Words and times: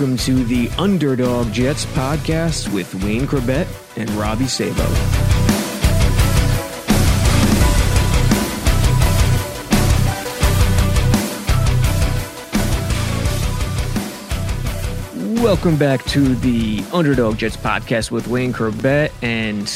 Welcome 0.00 0.16
to 0.16 0.44
the 0.44 0.70
Underdog 0.78 1.52
Jets 1.52 1.84
podcast 1.84 2.72
with 2.72 2.94
Wayne 3.04 3.26
Chrebet 3.26 3.66
and 3.98 4.08
Robby 4.12 4.46
Sabo. 4.46 4.82
Welcome 15.42 15.76
back 15.76 16.02
to 16.06 16.34
the 16.36 16.82
Underdog 16.94 17.36
Jets 17.36 17.58
podcast 17.58 18.10
with 18.10 18.26
Wayne 18.26 18.54
Chrebet 18.54 19.12
and 19.20 19.70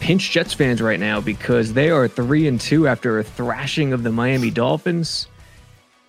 pinch 0.00 0.30
Jets 0.30 0.54
fans 0.54 0.80
right 0.80 0.98
now 0.98 1.20
because 1.20 1.74
they 1.74 1.90
are 1.90 2.08
three 2.08 2.48
and 2.48 2.58
two 2.58 2.88
after 2.88 3.18
a 3.18 3.22
thrashing 3.22 3.92
of 3.92 4.04
the 4.04 4.10
Miami 4.10 4.50
Dolphins. 4.50 5.28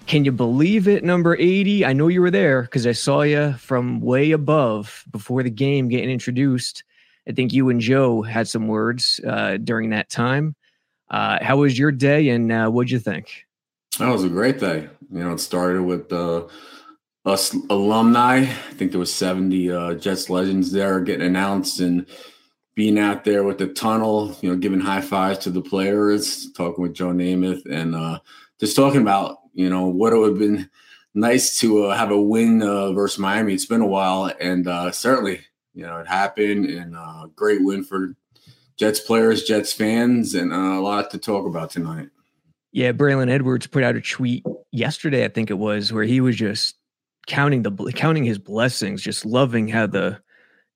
Can 0.07 0.23
you 0.23 0.31
believe 0.31 0.87
it? 0.87 1.03
Number 1.03 1.35
80. 1.35 1.83
I 1.83 1.93
know 1.93 2.07
you 2.09 2.21
were 2.21 2.29
there 2.29 2.61
because 2.61 2.85
I 2.85 2.91
saw 2.91 3.21
you 3.21 3.53
from 3.53 4.01
way 4.01 4.31
above 4.31 5.03
before 5.11 5.41
the 5.41 5.49
game 5.49 5.89
getting 5.89 6.11
introduced. 6.11 6.83
I 7.27 7.31
think 7.31 7.53
you 7.53 7.69
and 7.69 7.81
Joe 7.81 8.21
had 8.21 8.47
some 8.47 8.67
words 8.67 9.19
uh, 9.27 9.57
during 9.57 9.89
that 9.89 10.09
time. 10.09 10.55
Uh, 11.09 11.43
how 11.43 11.57
was 11.57 11.77
your 11.77 11.91
day 11.91 12.29
and 12.29 12.51
uh, 12.51 12.69
what'd 12.69 12.91
you 12.91 12.99
think? 12.99 13.45
That 13.97 14.11
was 14.11 14.23
a 14.23 14.29
great 14.29 14.59
day. 14.59 14.89
You 15.11 15.23
know, 15.23 15.33
it 15.33 15.39
started 15.39 15.81
with 15.81 16.13
uh, 16.13 16.47
us 17.25 17.55
alumni. 17.71 18.41
I 18.41 18.73
think 18.73 18.91
there 18.91 18.99
was 18.99 19.13
70 19.13 19.71
uh, 19.71 19.93
Jets 19.95 20.29
legends 20.29 20.71
there 20.71 20.99
getting 20.99 21.25
announced 21.25 21.79
and 21.79 22.05
being 22.75 22.99
out 22.99 23.23
there 23.23 23.43
with 23.43 23.57
the 23.57 23.67
tunnel, 23.67 24.35
you 24.41 24.49
know, 24.49 24.57
giving 24.57 24.81
high 24.81 25.01
fives 25.01 25.39
to 25.39 25.49
the 25.49 25.61
players, 25.61 26.51
talking 26.51 26.83
with 26.83 26.93
Joe 26.93 27.07
Namath 27.07 27.65
and 27.65 27.95
uh, 27.95 28.19
just 28.59 28.75
talking 28.75 29.01
about 29.01 29.39
you 29.55 29.69
know 29.69 29.87
what 29.87 30.13
it 30.13 30.17
would 30.17 30.31
have 30.31 30.39
been 30.39 30.69
nice 31.15 31.57
to 31.59 31.85
uh, 31.85 31.95
have 31.95 32.11
a 32.11 32.21
win 32.21 32.61
uh, 32.61 32.91
versus 32.91 33.17
Miami. 33.17 33.53
It's 33.53 33.65
been 33.65 33.81
a 33.81 33.87
while, 33.87 34.31
and 34.39 34.67
uh, 34.67 34.91
certainly 34.91 35.41
you 35.73 35.83
know 35.83 35.97
it 35.97 36.07
happened, 36.07 36.67
and 36.67 36.95
uh, 36.95 37.27
great 37.35 37.63
win 37.63 37.83
for 37.83 38.15
Jets 38.77 38.99
players, 38.99 39.43
Jets 39.43 39.73
fans, 39.73 40.35
and 40.35 40.53
uh, 40.53 40.79
a 40.79 40.81
lot 40.81 41.09
to 41.11 41.17
talk 41.17 41.47
about 41.47 41.71
tonight. 41.71 42.09
Yeah, 42.71 42.91
Braylon 42.91 43.31
Edwards 43.31 43.67
put 43.67 43.83
out 43.83 43.95
a 43.95 44.01
tweet 44.01 44.45
yesterday, 44.71 45.23
I 45.23 45.29
think 45.29 45.49
it 45.49 45.57
was, 45.57 45.93
where 45.93 46.03
he 46.03 46.19
was 46.19 46.35
just 46.35 46.75
counting 47.25 47.63
the 47.63 47.71
counting 47.95 48.25
his 48.25 48.37
blessings, 48.37 49.01
just 49.01 49.25
loving 49.25 49.69
how 49.69 49.87
the 49.87 50.19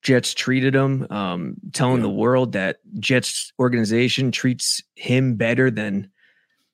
Jets 0.01 0.33
treated 0.33 0.73
him, 0.73 1.05
um, 1.09 1.55
telling 1.73 1.97
yeah. 1.97 2.03
the 2.03 2.09
world 2.09 2.53
that 2.53 2.77
Jets 2.99 3.51
organization 3.59 4.31
treats 4.31 4.81
him 4.95 5.35
better 5.35 5.69
than 5.69 6.09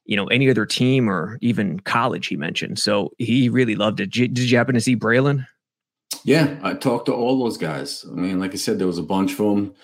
you 0.05 0.15
know 0.15 0.27
any 0.27 0.49
other 0.49 0.65
team 0.65 1.09
or 1.09 1.37
even 1.41 1.79
college. 1.81 2.27
He 2.27 2.35
mentioned, 2.35 2.79
so 2.79 3.11
he 3.17 3.49
really 3.49 3.75
loved 3.75 3.99
it. 3.99 4.11
Did 4.11 4.37
you 4.37 4.57
happen 4.57 4.75
to 4.75 4.81
see 4.81 4.95
Braylon? 4.95 5.45
Yeah, 6.23 6.57
I 6.63 6.73
talked 6.73 7.07
to 7.07 7.13
all 7.13 7.39
those 7.39 7.57
guys. 7.57 8.05
I 8.09 8.15
mean, 8.15 8.39
like 8.39 8.53
I 8.53 8.57
said, 8.57 8.79
there 8.79 8.87
was 8.87 8.97
a 8.97 9.03
bunch 9.03 9.33
of 9.33 9.37
them. 9.37 9.75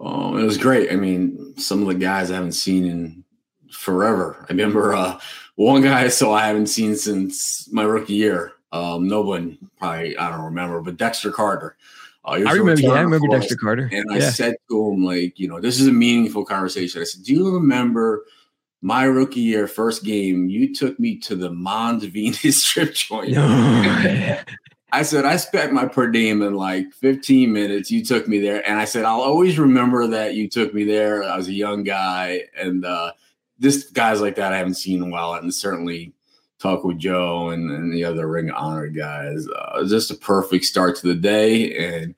Um, 0.00 0.38
it 0.38 0.44
was 0.44 0.58
great. 0.58 0.92
I 0.92 0.96
mean, 0.96 1.56
some 1.56 1.82
of 1.82 1.88
the 1.88 1.94
guys 1.94 2.30
I 2.30 2.36
haven't 2.36 2.52
seen 2.52 2.84
in 2.84 3.24
forever. 3.72 4.46
I 4.48 4.52
remember 4.52 4.94
uh, 4.94 5.18
one 5.56 5.82
guy 5.82 6.02
I 6.04 6.08
saw 6.08 6.32
I 6.32 6.46
haven't 6.46 6.68
seen 6.68 6.94
since 6.94 7.68
my 7.72 7.82
rookie 7.82 8.14
year. 8.14 8.52
Um, 8.70 9.08
no 9.08 9.22
one 9.22 9.58
probably 9.78 10.16
I 10.16 10.30
don't 10.30 10.44
remember, 10.44 10.80
but 10.80 10.96
Dexter 10.96 11.30
Carter. 11.32 11.76
Uh, 12.24 12.42
I 12.46 12.52
remember. 12.52 12.80
Yeah, 12.80 12.90
I 12.90 13.00
remember 13.00 13.28
Dexter 13.28 13.56
Carter. 13.56 13.88
And 13.92 14.04
yeah. 14.10 14.16
I 14.16 14.20
said 14.20 14.54
to 14.70 14.90
him, 14.90 15.04
like, 15.04 15.38
you 15.38 15.48
know, 15.48 15.60
this 15.60 15.80
is 15.80 15.86
a 15.86 15.92
meaningful 15.92 16.44
conversation. 16.44 17.00
I 17.00 17.04
said, 17.04 17.24
"Do 17.24 17.32
you 17.32 17.52
remember 17.54 18.24
my 18.80 19.04
rookie 19.04 19.40
year, 19.40 19.66
first 19.66 20.04
game? 20.04 20.48
You 20.48 20.74
took 20.74 20.98
me 20.98 21.18
to 21.20 21.36
the 21.36 21.50
Mons 21.50 22.04
Venus 22.04 22.64
strip 22.64 22.94
joint." 22.94 23.30
No. 23.30 24.38
I 24.90 25.02
said 25.02 25.26
I 25.26 25.36
spent 25.36 25.72
my 25.72 25.86
per 25.86 26.10
diem 26.10 26.40
in 26.40 26.54
like 26.54 26.94
15 26.94 27.52
minutes. 27.52 27.90
You 27.90 28.02
took 28.02 28.26
me 28.26 28.40
there, 28.40 28.66
and 28.66 28.78
I 28.78 28.86
said 28.86 29.04
I'll 29.04 29.20
always 29.20 29.58
remember 29.58 30.06
that 30.06 30.34
you 30.34 30.48
took 30.48 30.72
me 30.72 30.84
there. 30.84 31.22
I 31.22 31.36
was 31.36 31.48
a 31.48 31.52
young 31.52 31.82
guy, 31.82 32.44
and 32.56 32.84
uh, 32.84 33.12
this 33.58 33.90
guys 33.90 34.20
like 34.20 34.36
that 34.36 34.52
I 34.52 34.58
haven't 34.58 34.74
seen 34.74 35.02
in 35.02 35.08
a 35.08 35.12
while, 35.12 35.34
and 35.34 35.52
certainly 35.52 36.14
talk 36.58 36.84
with 36.84 36.98
Joe 36.98 37.50
and, 37.50 37.70
and 37.70 37.92
the 37.92 38.04
other 38.04 38.26
Ring 38.26 38.50
of 38.50 38.56
Honor 38.56 38.88
guys. 38.88 39.46
Uh, 39.48 39.84
just 39.86 40.10
a 40.10 40.14
perfect 40.14 40.64
start 40.64 40.96
to 40.96 41.08
the 41.08 41.14
day, 41.14 41.76
and 41.76 42.14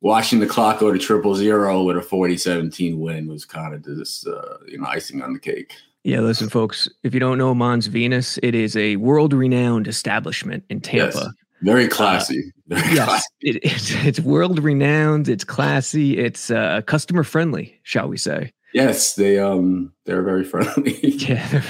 watching 0.00 0.38
the 0.38 0.46
clock 0.46 0.80
go 0.80 0.92
to 0.92 0.98
triple 0.98 1.34
zero 1.34 1.82
with 1.82 1.96
a 1.96 2.00
40-17 2.00 2.98
win 2.98 3.26
was 3.26 3.44
kind 3.44 3.74
of 3.74 3.84
just 3.84 4.26
uh, 4.26 4.58
you 4.68 4.78
know 4.78 4.86
icing 4.86 5.22
on 5.22 5.32
the 5.32 5.40
cake. 5.40 5.74
Yeah, 6.04 6.20
listen, 6.20 6.48
folks. 6.48 6.88
If 7.04 7.14
you 7.14 7.20
don't 7.20 7.38
know 7.38 7.54
Mons 7.54 7.86
Venus, 7.86 8.38
it 8.42 8.54
is 8.54 8.76
a 8.76 8.96
world-renowned 8.96 9.86
establishment 9.86 10.64
in 10.68 10.80
Tampa. 10.80 11.16
Yes, 11.16 11.28
very 11.62 11.86
classy. 11.86 12.52
Uh, 12.70 12.74
very 12.74 12.94
yes, 12.94 13.04
classy. 13.04 13.26
It, 13.40 13.56
it's, 13.62 13.90
it's 14.04 14.20
world-renowned. 14.20 15.28
It's 15.28 15.44
classy. 15.44 16.18
It's 16.18 16.50
uh, 16.50 16.82
customer-friendly, 16.82 17.78
shall 17.84 18.08
we 18.08 18.16
say? 18.16 18.52
Yes, 18.72 19.14
they 19.14 19.38
um 19.38 19.92
they're 20.06 20.22
very 20.22 20.44
friendly. 20.44 20.98
yeah, 21.02 21.62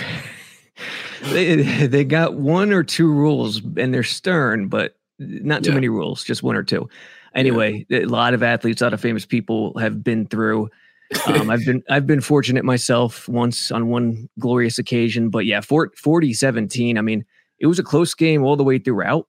they 1.32 1.86
they 1.86 2.04
got 2.04 2.34
one 2.34 2.72
or 2.72 2.84
two 2.84 3.12
rules, 3.12 3.60
and 3.76 3.92
they're 3.92 4.04
stern, 4.04 4.68
but 4.68 4.96
not 5.18 5.64
too 5.64 5.70
yeah. 5.70 5.74
many 5.74 5.88
rules, 5.88 6.24
just 6.24 6.42
one 6.42 6.56
or 6.56 6.62
two. 6.62 6.88
Anyway, 7.34 7.86
yeah. 7.88 8.00
a 8.00 8.04
lot 8.04 8.34
of 8.34 8.42
athletes, 8.42 8.82
a 8.82 8.84
lot 8.84 8.94
of 8.94 9.00
famous 9.00 9.26
people 9.26 9.76
have 9.78 10.04
been 10.04 10.26
through. 10.26 10.70
Um, 11.26 11.50
I've 11.50 11.64
been 11.64 11.82
I've 11.88 12.06
been 12.06 12.20
fortunate 12.20 12.64
myself 12.64 13.28
once 13.28 13.70
on 13.70 13.88
one 13.88 14.28
glorious 14.38 14.78
occasion, 14.78 15.30
but 15.30 15.46
yeah, 15.46 15.60
40 15.60 16.32
17. 16.32 16.98
I 16.98 17.00
mean, 17.00 17.24
it 17.58 17.66
was 17.66 17.78
a 17.78 17.82
close 17.82 18.14
game 18.14 18.42
all 18.42 18.56
the 18.56 18.64
way 18.64 18.78
throughout. 18.78 19.26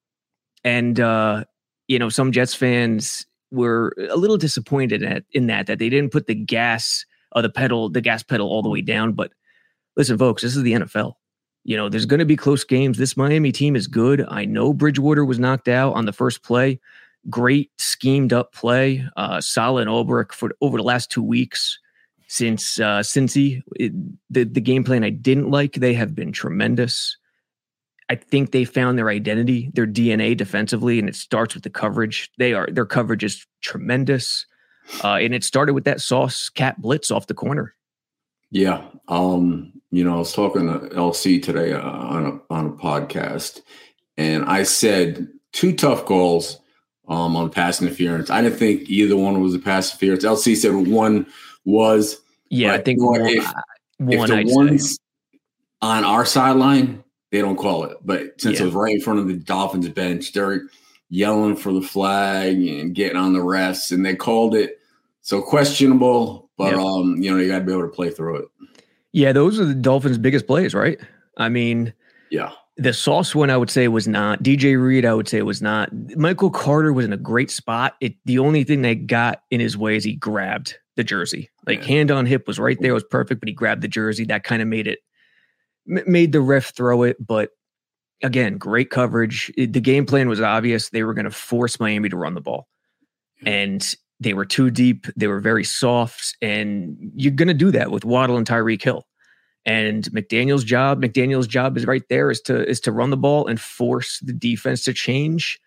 And 0.63 0.99
uh, 0.99 1.45
you 1.87 1.99
know, 1.99 2.09
some 2.09 2.31
Jets 2.31 2.55
fans 2.55 3.25
were 3.51 3.93
a 4.09 4.17
little 4.17 4.37
disappointed 4.37 5.25
in 5.31 5.47
that 5.47 5.67
that 5.67 5.79
they 5.79 5.89
didn't 5.89 6.11
put 6.11 6.27
the 6.27 6.35
gas 6.35 7.05
or 7.35 7.41
the 7.41 7.49
pedal, 7.49 7.89
the 7.89 8.01
gas 8.01 8.23
pedal 8.23 8.47
all 8.47 8.61
the 8.61 8.69
way 8.69 8.81
down. 8.81 9.13
But 9.13 9.31
listen, 9.95 10.17
folks, 10.17 10.41
this 10.41 10.55
is 10.55 10.63
the 10.63 10.73
NFL. 10.73 11.13
You 11.63 11.77
know, 11.77 11.87
there's 11.87 12.05
going 12.05 12.19
to 12.19 12.25
be 12.25 12.35
close 12.35 12.63
games. 12.63 12.97
This 12.97 13.15
Miami 13.15 13.51
team 13.51 13.75
is 13.75 13.87
good. 13.87 14.25
I 14.27 14.43
know 14.45 14.73
Bridgewater 14.73 15.23
was 15.23 15.39
knocked 15.39 15.69
out 15.69 15.93
on 15.93 16.05
the 16.05 16.11
first 16.11 16.43
play. 16.43 16.79
Great 17.29 17.71
schemed 17.77 18.33
up 18.33 18.53
play. 18.53 19.07
Uh, 19.15 19.39
solid 19.39 19.87
Ulbrich 19.87 20.33
for 20.33 20.51
over 20.61 20.77
the 20.77 20.83
last 20.83 21.09
two 21.09 21.23
weeks 21.23 21.79
since 22.27 22.79
uh, 22.79 22.99
Cincy. 22.99 23.61
It, 23.75 23.93
the 24.29 24.43
the 24.43 24.61
game 24.61 24.83
plan 24.83 25.03
I 25.03 25.09
didn't 25.09 25.49
like. 25.49 25.73
They 25.73 25.93
have 25.93 26.15
been 26.15 26.31
tremendous. 26.31 27.17
I 28.09 28.15
think 28.15 28.51
they 28.51 28.65
found 28.65 28.97
their 28.97 29.09
identity, 29.09 29.71
their 29.73 29.87
DNA 29.87 30.35
defensively, 30.35 30.99
and 30.99 31.07
it 31.07 31.15
starts 31.15 31.53
with 31.53 31.63
the 31.63 31.69
coverage. 31.69 32.29
They 32.37 32.53
are 32.53 32.67
their 32.69 32.85
coverage 32.85 33.23
is 33.23 33.45
tremendous, 33.61 34.45
uh, 35.03 35.15
and 35.15 35.33
it 35.33 35.43
started 35.43 35.73
with 35.73 35.85
that 35.85 36.01
sauce 36.01 36.49
cat 36.49 36.81
blitz 36.81 37.11
off 37.11 37.27
the 37.27 37.33
corner. 37.33 37.73
Yeah, 38.51 38.83
um, 39.07 39.73
you 39.91 40.03
know, 40.03 40.15
I 40.15 40.17
was 40.17 40.33
talking 40.33 40.67
to 40.67 40.89
LC 40.89 41.41
today 41.41 41.73
uh, 41.73 41.81
on 41.81 42.25
a 42.25 42.53
on 42.53 42.65
a 42.65 42.71
podcast, 42.71 43.61
and 44.17 44.43
I 44.45 44.63
said 44.63 45.27
two 45.53 45.73
tough 45.73 46.05
goals 46.05 46.59
um, 47.07 47.35
on 47.35 47.49
pass 47.49 47.81
interference. 47.81 48.29
I 48.29 48.41
didn't 48.41 48.57
think 48.57 48.89
either 48.89 49.15
one 49.15 49.41
was 49.41 49.53
a 49.53 49.59
pass 49.59 49.91
interference. 49.91 50.23
LC 50.23 50.55
said 50.55 50.73
one 50.73 51.27
was. 51.65 52.19
Yeah, 52.49 52.73
I 52.73 52.77
think 52.79 53.01
one, 53.01 53.21
if, 53.25 53.45
one, 53.97 54.31
if 54.31 54.47
the 54.47 54.55
one's 54.55 54.99
on 55.81 56.03
our 56.03 56.25
sideline, 56.25 57.03
they 57.31 57.41
don't 57.41 57.57
call 57.57 57.83
it. 57.85 57.97
But 58.03 58.39
since 58.39 58.57
yeah. 58.57 58.63
it 58.63 58.65
was 58.67 58.75
right 58.75 58.95
in 58.95 59.01
front 59.01 59.19
of 59.19 59.27
the 59.27 59.33
Dolphins 59.33 59.89
bench, 59.89 60.33
they're 60.33 60.63
yelling 61.09 61.55
for 61.55 61.73
the 61.73 61.81
flag 61.81 62.55
and 62.55 62.93
getting 62.93 63.17
on 63.17 63.33
the 63.33 63.39
refs, 63.39 63.91
and 63.91 64.05
they 64.05 64.15
called 64.15 64.55
it 64.55 64.79
so 65.21 65.41
questionable. 65.41 66.49
But 66.57 66.75
um, 66.75 67.17
you 67.21 67.31
know, 67.31 67.37
you 67.37 67.47
got 67.47 67.59
to 67.59 67.65
be 67.65 67.71
able 67.71 67.83
to 67.83 67.87
play 67.89 68.11
through 68.11 68.37
it. 68.37 68.45
Yeah, 69.11 69.31
those 69.31 69.59
are 69.59 69.65
the 69.65 69.75
Dolphins' 69.75 70.17
biggest 70.17 70.47
plays, 70.47 70.73
right? 70.73 70.99
I 71.37 71.49
mean, 71.49 71.93
yeah. 72.29 72.51
The 72.77 72.93
sauce 72.93 73.35
one, 73.35 73.49
I 73.49 73.57
would 73.57 73.69
say, 73.69 73.87
was 73.87 74.07
not. 74.07 74.41
DJ 74.41 74.81
Reed, 74.81 75.05
I 75.05 75.13
would 75.13 75.27
say, 75.27 75.41
was 75.43 75.61
not. 75.61 75.89
Michael 76.15 76.49
Carter 76.49 76.91
was 76.91 77.05
in 77.05 77.13
a 77.13 77.17
great 77.17 77.51
spot. 77.51 77.95
It 78.01 78.15
the 78.25 78.39
only 78.39 78.63
thing 78.63 78.81
that 78.81 79.05
got 79.07 79.41
in 79.51 79.59
his 79.59 79.77
way 79.77 79.95
is 79.95 80.03
he 80.03 80.15
grabbed 80.15 80.75
the 80.95 81.03
jersey. 81.03 81.49
Like 81.67 81.81
yeah. 81.81 81.87
hand 81.87 82.11
on 82.11 82.25
hip 82.25 82.47
was 82.47 82.59
right 82.59 82.77
there, 82.79 82.93
was 82.93 83.03
perfect, 83.03 83.41
but 83.41 83.49
he 83.49 83.53
grabbed 83.53 83.81
the 83.81 83.87
jersey. 83.87 84.25
That 84.25 84.43
kind 84.43 84.61
of 84.61 84.67
made 84.67 84.87
it 84.87 84.99
made 85.85 86.31
the 86.31 86.41
ref 86.41 86.73
throw 86.75 87.03
it. 87.03 87.17
But 87.25 87.51
again, 88.23 88.57
great 88.57 88.89
coverage. 88.89 89.51
The 89.55 89.67
game 89.67 90.05
plan 90.05 90.29
was 90.29 90.41
obvious. 90.41 90.89
They 90.89 91.03
were 91.03 91.13
going 91.13 91.25
to 91.25 91.31
force 91.31 91.79
Miami 91.79 92.09
to 92.09 92.17
run 92.17 92.33
the 92.33 92.41
ball. 92.41 92.67
And 93.45 93.85
they 94.19 94.33
were 94.33 94.45
too 94.45 94.71
deep. 94.71 95.07
They 95.17 95.27
were 95.27 95.41
very 95.41 95.65
soft. 95.65 96.37
And 96.41 97.11
you're 97.15 97.33
going 97.33 97.49
to 97.49 97.53
do 97.53 97.71
that 97.71 97.91
with 97.91 98.05
Waddle 98.05 98.37
and 98.37 98.47
Tyreek 98.47 98.81
Hill. 98.81 99.05
And 99.65 100.03
McDaniel's 100.11 100.63
job, 100.63 101.01
McDaniel's 101.01 101.47
job 101.47 101.77
is 101.77 101.85
right 101.85 102.03
there 102.09 102.29
is 102.29 102.41
to 102.41 102.67
is 102.67 102.79
to 102.81 102.91
run 102.91 103.11
the 103.11 103.17
ball 103.17 103.47
and 103.47 103.59
force 103.59 104.19
the 104.19 104.33
defense 104.33 104.83
to 104.83 104.93
change. 104.93 105.59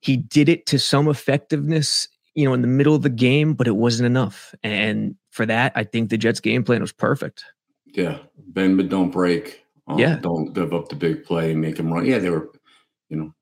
He 0.00 0.16
did 0.16 0.48
it 0.48 0.66
to 0.66 0.78
some 0.78 1.08
effectiveness, 1.08 2.06
you 2.34 2.44
know, 2.44 2.54
in 2.54 2.60
the 2.60 2.68
middle 2.68 2.94
of 2.94 3.02
the 3.02 3.10
game, 3.10 3.54
but 3.54 3.66
it 3.66 3.76
wasn't 3.76 4.06
enough. 4.06 4.54
And 4.62 5.16
for 5.30 5.46
that, 5.46 5.72
I 5.74 5.84
think 5.84 6.10
the 6.10 6.18
Jets 6.18 6.40
game 6.40 6.62
plan 6.62 6.80
was 6.80 6.92
perfect. 6.92 7.44
Yeah. 7.86 8.18
Bend 8.36 8.76
but 8.76 8.88
don't 8.88 9.10
break. 9.10 9.64
Um, 9.86 9.98
yeah. 9.98 10.16
Don't 10.16 10.52
give 10.52 10.72
up 10.72 10.88
the 10.88 10.96
big 10.96 11.24
play, 11.24 11.54
make 11.54 11.78
him 11.78 11.92
run. 11.92 12.06
Yeah, 12.06 12.18
they 12.18 12.30
were, 12.30 12.50
you 13.08 13.16
know, 13.16 13.34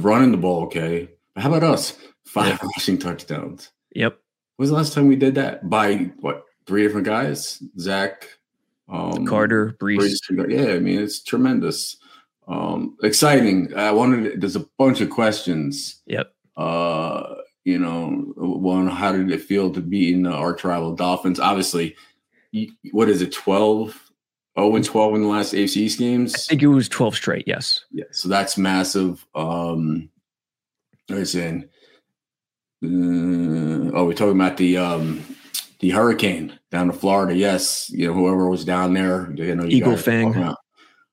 running 0.00 0.30
the 0.30 0.38
ball 0.38 0.64
okay. 0.64 1.08
But 1.34 1.42
how 1.42 1.52
about 1.52 1.62
us? 1.62 1.96
Five 2.24 2.58
yeah. 2.60 2.68
rushing 2.76 2.98
touchdowns. 2.98 3.70
Yep. 3.94 4.18
When 4.56 4.64
was 4.64 4.70
the 4.70 4.76
last 4.76 4.92
time 4.94 5.08
we 5.08 5.16
did 5.16 5.34
that? 5.34 5.68
By 5.68 6.10
what? 6.20 6.44
Three 6.66 6.82
different 6.82 7.06
guys? 7.06 7.62
Zach, 7.78 8.28
um, 8.88 9.26
Carter. 9.26 9.76
Breece. 9.80 10.18
Yeah, 10.30 10.74
I 10.74 10.78
mean 10.78 11.00
it's 11.00 11.22
tremendous, 11.22 11.96
um, 12.48 12.96
exciting. 13.02 13.74
I 13.74 13.90
wanted. 13.92 14.40
There's 14.40 14.56
a 14.56 14.66
bunch 14.78 15.00
of 15.00 15.10
questions. 15.10 16.02
Yep. 16.06 16.32
Uh, 16.56 17.34
you 17.64 17.78
know, 17.78 18.32
one, 18.36 18.86
how 18.86 19.12
did 19.12 19.30
it 19.30 19.42
feel 19.42 19.72
to 19.72 19.80
be 19.80 20.12
in 20.12 20.26
our 20.26 20.54
tribal 20.54 20.94
Dolphins? 20.94 21.40
Obviously, 21.40 21.96
what 22.92 23.08
is 23.08 23.22
it, 23.22 23.32
12? 23.32 24.02
0 24.58 24.74
and 24.74 24.84
12 24.84 25.14
in 25.16 25.22
the 25.22 25.28
last 25.28 25.52
AFC 25.52 25.76
East 25.76 25.98
games? 25.98 26.34
I 26.34 26.38
think 26.50 26.62
it 26.62 26.68
was 26.68 26.88
12 26.88 27.14
straight, 27.14 27.44
yes. 27.46 27.84
Yeah, 27.90 28.04
so 28.10 28.28
that's 28.28 28.56
massive. 28.56 29.26
Um, 29.34 30.08
saying, 31.24 31.68
uh, 32.82 32.86
oh, 33.94 34.06
we're 34.06 34.14
talking 34.14 34.40
about 34.40 34.56
the 34.56 34.78
um, 34.78 35.24
the 35.80 35.90
hurricane 35.90 36.58
down 36.70 36.88
to 36.88 36.92
Florida. 36.92 37.34
Yes, 37.34 37.90
you 37.90 38.06
know 38.06 38.14
whoever 38.14 38.48
was 38.48 38.64
down 38.64 38.94
there, 38.94 39.32
you 39.34 39.54
know, 39.54 39.64
you 39.64 39.78
Eagle 39.78 39.96
Fang. 39.96 40.54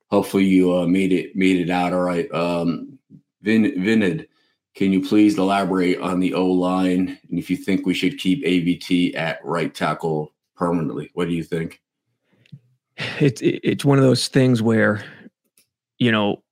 Hopefully 0.10 0.46
you 0.46 0.76
uh, 0.76 0.86
made 0.86 1.12
it 1.12 1.36
made 1.36 1.60
it 1.60 1.70
out 1.70 1.94
all 1.94 2.02
right. 2.02 2.32
Um, 2.34 3.00
Vin 3.42 3.74
Vinid, 3.84 4.28
can 4.76 4.94
you 4.94 5.02
please 5.02 5.38
elaborate 5.38 6.00
on 6.00 6.20
the 6.20 6.34
O 6.34 6.46
line 6.46 7.18
and 7.30 7.40
if 7.40 7.50
you 7.50 7.58
think 7.58 7.86
we 7.86 7.94
should 7.94 8.18
keep 8.18 8.44
AVT 8.44 9.16
at 9.16 9.44
right 9.44 9.74
tackle 9.74 10.34
permanently? 10.56 11.12
What 11.14 11.28
do 11.28 11.34
you 11.34 11.44
think? 11.44 11.82
It's 13.20 13.42
it's 13.44 13.84
one 13.84 13.98
of 13.98 14.04
those 14.04 14.28
things 14.28 14.62
where, 14.62 15.04
you 15.98 16.12
know, 16.12 16.44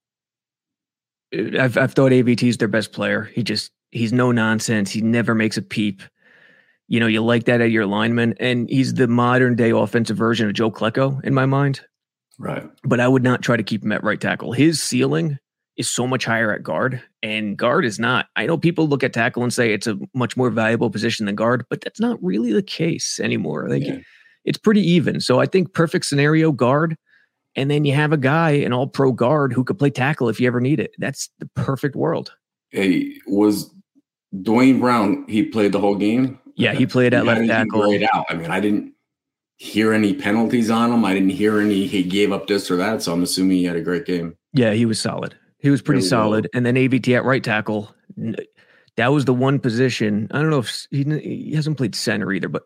I've 1.33 1.77
I've 1.77 1.93
thought 1.93 2.11
AVT 2.11 2.43
is 2.43 2.57
their 2.57 2.67
best 2.67 2.91
player. 2.93 3.23
He 3.33 3.43
just 3.43 3.71
he's 3.91 4.11
no 4.11 4.31
nonsense. 4.31 4.91
He 4.91 5.01
never 5.01 5.35
makes 5.35 5.57
a 5.57 5.61
peep 5.61 6.01
you 6.91 6.99
know, 6.99 7.07
you 7.07 7.21
like 7.21 7.45
that 7.45 7.61
at 7.61 7.71
your 7.71 7.85
lineman. 7.85 8.35
And 8.41 8.69
he's 8.69 8.95
the 8.95 9.07
modern 9.07 9.55
day 9.55 9.69
offensive 9.69 10.17
version 10.17 10.49
of 10.49 10.53
Joe 10.53 10.69
Klecko 10.69 11.23
in 11.23 11.33
my 11.33 11.45
mind. 11.45 11.79
Right. 12.37 12.69
But 12.83 12.99
I 12.99 13.07
would 13.07 13.23
not 13.23 13.41
try 13.41 13.55
to 13.55 13.63
keep 13.63 13.81
him 13.81 13.93
at 13.93 14.03
right 14.03 14.19
tackle. 14.19 14.51
His 14.51 14.83
ceiling 14.83 15.37
is 15.77 15.89
so 15.89 16.05
much 16.05 16.25
higher 16.25 16.53
at 16.53 16.63
guard, 16.63 17.01
and 17.23 17.55
guard 17.55 17.85
is 17.85 17.97
not. 17.97 18.25
I 18.35 18.45
know 18.45 18.57
people 18.57 18.89
look 18.89 19.05
at 19.05 19.13
tackle 19.13 19.41
and 19.41 19.53
say 19.53 19.73
it's 19.73 19.87
a 19.87 19.97
much 20.13 20.35
more 20.35 20.49
valuable 20.49 20.89
position 20.89 21.27
than 21.27 21.35
guard, 21.35 21.63
but 21.69 21.79
that's 21.79 22.01
not 22.01 22.21
really 22.21 22.51
the 22.51 22.61
case 22.61 23.21
anymore. 23.21 23.69
Like 23.69 23.85
yeah. 23.85 23.99
it's 24.43 24.57
pretty 24.57 24.81
even. 24.81 25.21
So 25.21 25.39
I 25.39 25.45
think 25.45 25.73
perfect 25.73 26.05
scenario 26.05 26.51
guard, 26.51 26.97
and 27.55 27.71
then 27.71 27.85
you 27.85 27.93
have 27.93 28.11
a 28.11 28.17
guy, 28.17 28.51
an 28.51 28.73
all 28.73 28.87
pro 28.87 29.13
guard 29.13 29.53
who 29.53 29.63
could 29.63 29.79
play 29.79 29.91
tackle 29.91 30.27
if 30.27 30.41
you 30.41 30.47
ever 30.47 30.59
need 30.59 30.81
it. 30.81 30.91
That's 30.97 31.29
the 31.39 31.49
perfect 31.55 31.95
world. 31.95 32.33
Hey, 32.71 33.13
was 33.27 33.73
Duane 34.41 34.81
Brown, 34.81 35.25
he 35.29 35.43
played 35.43 35.71
the 35.71 35.79
whole 35.79 35.95
game? 35.95 36.37
Yeah, 36.55 36.73
he 36.73 36.85
played 36.85 37.13
at 37.13 37.25
left 37.25 37.47
tackle. 37.47 37.81
Grayed 37.81 38.07
out. 38.13 38.25
I 38.29 38.35
mean, 38.35 38.51
I 38.51 38.59
didn't 38.59 38.93
hear 39.57 39.93
any 39.93 40.13
penalties 40.13 40.71
on 40.71 40.91
him. 40.91 41.05
I 41.05 41.13
didn't 41.13 41.29
hear 41.29 41.59
any 41.59 41.85
he 41.85 42.03
gave 42.03 42.31
up 42.31 42.47
this 42.47 42.71
or 42.71 42.77
that. 42.77 43.01
So 43.01 43.13
I'm 43.13 43.23
assuming 43.23 43.57
he 43.57 43.65
had 43.65 43.75
a 43.75 43.81
great 43.81 44.05
game. 44.05 44.35
Yeah, 44.53 44.73
he 44.73 44.85
was 44.85 44.99
solid. 44.99 45.35
He 45.59 45.69
was 45.69 45.81
pretty 45.81 45.99
really 45.99 46.09
solid. 46.09 46.45
Well. 46.45 46.57
And 46.57 46.65
then 46.65 46.75
AVT 46.75 47.15
at 47.15 47.23
right 47.23 47.43
tackle. 47.43 47.93
That 48.97 49.07
was 49.09 49.25
the 49.25 49.33
one 49.33 49.59
position. 49.59 50.27
I 50.31 50.41
don't 50.41 50.49
know 50.49 50.59
if 50.59 50.87
he, 50.89 51.03
he 51.03 51.53
hasn't 51.53 51.77
played 51.77 51.95
center 51.95 52.31
either, 52.33 52.49
but 52.49 52.63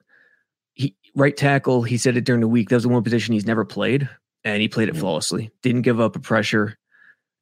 he 0.73 0.95
right 1.15 1.35
tackle. 1.35 1.83
He 1.83 1.97
said 1.97 2.17
it 2.17 2.23
during 2.23 2.41
the 2.41 2.47
week. 2.47 2.69
That 2.69 2.77
was 2.77 2.83
the 2.83 2.89
one 2.89 3.03
position 3.03 3.33
he's 3.33 3.45
never 3.45 3.65
played, 3.65 4.09
and 4.43 4.61
he 4.61 4.67
played 4.67 4.89
it 4.89 4.97
flawlessly. 4.97 5.51
Didn't 5.61 5.83
give 5.83 5.99
up 5.99 6.15
a 6.15 6.19
pressure. 6.19 6.77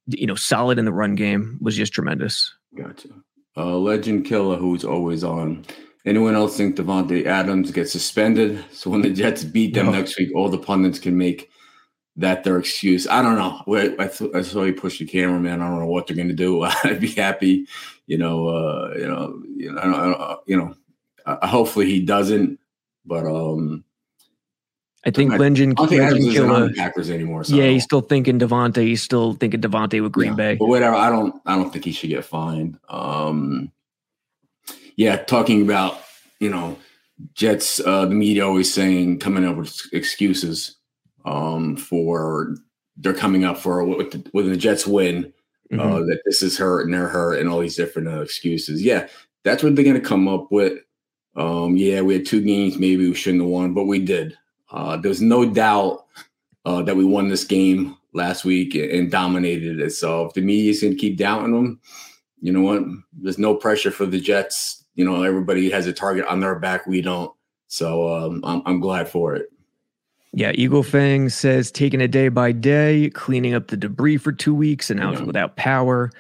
You 0.08 0.28
know, 0.28 0.36
solid 0.36 0.80
in 0.80 0.86
the 0.86 0.92
run 0.92 1.16
game. 1.16 1.60
Was 1.62 1.78
just 1.78 1.94
tremendous. 1.94 2.54
Gotcha. 2.76 3.10
Uh, 3.56 3.78
legend 3.78 4.26
killer 4.26 4.58
who's 4.58 4.84
always 4.84 5.24
on. 5.24 5.64
Anyone 6.06 6.36
else 6.36 6.58
think 6.58 6.76
Davante 6.76 7.26
Adams 7.26 7.72
gets 7.72 7.92
suspended? 7.92 8.64
So 8.72 8.90
when 8.90 9.02
the 9.02 9.10
Jets 9.10 9.44
beat 9.44 9.74
them 9.74 9.86
no. 9.86 9.94
next 9.94 10.18
week, 10.18 10.36
all 10.36 10.50
the 10.50 10.58
pundits 10.58 11.00
can 11.00 11.18
make 11.18 11.50
that 12.18 12.44
their 12.44 12.58
excuse. 12.58 13.08
I 13.08 13.22
don't 13.22 13.38
know. 13.38 13.64
I, 14.00 14.08
th- 14.08 14.32
I 14.36 14.42
saw 14.42 14.64
you 14.64 14.74
push 14.74 15.00
the 15.00 15.06
cameraman. 15.06 15.62
I 15.62 15.70
don't 15.70 15.80
know 15.80 15.88
what 15.88 16.08
they're 16.08 16.16
going 16.16 16.28
to 16.28 16.34
do. 16.34 16.62
I'd 16.84 17.00
be 17.00 17.08
happy, 17.10 17.68
you 18.06 18.18
know. 18.18 18.48
Uh, 18.48 18.94
you 18.96 19.08
know, 19.08 19.44
you 19.56 19.72
know, 19.72 19.80
I 19.80 19.84
don't, 19.86 19.96
I 19.96 20.06
don't, 20.06 20.40
you 20.46 20.58
know. 20.58 20.76
Uh, 21.26 21.48
hopefully 21.48 21.86
he 21.86 22.02
doesn't. 22.02 22.60
But 23.06 23.26
um, 23.26 23.84
I 25.06 25.12
think 25.12 25.34
Legend, 25.38 25.74
I 25.74 25.82
don't 25.82 25.90
think 25.90 26.02
Adams 26.02 26.26
isn't 26.28 26.50
on 26.50 26.68
the 26.68 26.74
Packers 26.74 27.10
anymore. 27.10 27.44
So 27.44 27.56
yeah, 27.56 27.68
he's 27.68 27.84
still 27.84 28.02
thinking 28.02 28.40
Davante. 28.40 28.78
He's 28.78 29.04
still 29.04 29.34
thinking 29.34 29.60
Davante 29.62 30.02
with 30.02 30.14
Green 30.14 30.32
yeah, 30.32 30.36
Bay. 30.36 30.56
But 30.56 30.68
whatever. 30.68 30.96
I 30.96 31.10
don't. 31.10 31.42
I 31.46 31.56
don't 31.56 31.72
think 31.72 31.84
he 31.84 31.92
should 31.92 32.10
get 32.10 32.24
fined. 32.24 32.78
Um, 32.88 33.72
yeah, 34.96 35.18
talking 35.18 35.62
about 35.62 36.02
you 36.40 36.50
know 36.50 36.78
Jets, 37.34 37.80
uh, 37.80 38.06
the 38.06 38.16
media 38.16 38.46
always 38.46 38.74
saying 38.74 39.20
coming 39.20 39.46
up 39.46 39.56
with 39.56 39.80
excuses 39.94 40.76
um, 41.26 41.76
for 41.76 42.56
they're 42.98 43.14
coming 43.14 43.44
up 43.44 43.58
for 43.58 43.84
with 43.84 44.12
the, 44.12 44.30
when 44.32 44.50
the 44.50 44.58
Jets 44.58 44.86
win 44.86 45.34
uh, 45.72 45.76
mm-hmm. 45.76 45.94
uh, 45.94 46.00
that 46.00 46.22
this 46.26 46.44
is 46.44 46.58
hurt 46.58 46.86
and 46.86 46.94
they're 46.94 47.08
hurt 47.08 47.40
and 47.40 47.50
all 47.50 47.60
these 47.60 47.76
different 47.76 48.08
uh, 48.08 48.22
excuses. 48.22 48.84
Yeah, 48.84 49.08
that's 49.44 49.64
what 49.64 49.76
they're 49.76 49.86
going 49.86 50.00
to 50.00 50.08
come 50.08 50.28
up 50.28 50.52
with. 50.52 50.80
Um, 51.36 51.76
yeah, 51.78 52.02
we 52.02 52.14
had 52.14 52.26
two 52.26 52.42
games, 52.42 52.78
maybe 52.78 53.08
we 53.08 53.16
shouldn't 53.16 53.42
have 53.42 53.50
won, 53.50 53.74
but 53.74 53.86
we 53.86 54.00
did. 54.00 54.38
Uh, 54.72 54.98
there's 54.98 55.22
no 55.22 55.46
doubt 55.46 56.06
uh, 56.66 56.82
that 56.84 56.96
we 56.96 57.06
won 57.06 57.28
this 57.28 57.44
game 57.44 57.98
last 58.14 58.46
week 58.46 58.76
and 58.76 59.10
dominated 59.10 59.80
it. 59.80 59.92
So 59.92 60.26
if 60.26 60.34
the 60.34 60.42
media's 60.42 60.82
going 60.82 60.94
to 60.94 61.00
keep 61.00 61.18
doubting 61.18 61.54
them, 61.54 61.80
you 62.40 62.52
know 62.52 62.62
what? 62.62 62.84
There's 63.14 63.40
no 63.40 63.56
pressure 63.56 63.90
for 63.90 64.06
the 64.06 64.20
Jets 64.20 64.83
you 64.96 65.06
know, 65.06 65.24
everybody 65.24 65.70
has 65.70 65.88
a 65.88 65.94
target 65.94 66.26
on 66.26 66.40
their 66.40 66.56
back. 66.56 66.86
We 66.88 67.02
don't. 67.02 67.32
So 67.68 68.14
um, 68.14 68.42
I'm, 68.44 68.62
I'm 68.66 68.80
glad 68.80 69.10
for 69.10 69.36
it. 69.36 69.50
Yeah, 70.32 70.52
Eagle 70.56 70.84
Fang 70.84 71.30
says 71.30 71.72
taking 71.72 72.02
it 72.02 72.10
day 72.10 72.30
by 72.30 72.52
day, 72.52 73.12
cleaning 73.14 73.54
up 73.54 73.68
the 73.68 73.78
debris 73.78 74.18
for 74.18 74.32
two 74.32 74.54
weeks, 74.54 74.90
and 74.90 75.00
now 75.00 75.14
yeah. 75.14 75.24
without 75.24 75.56
power 75.56 76.12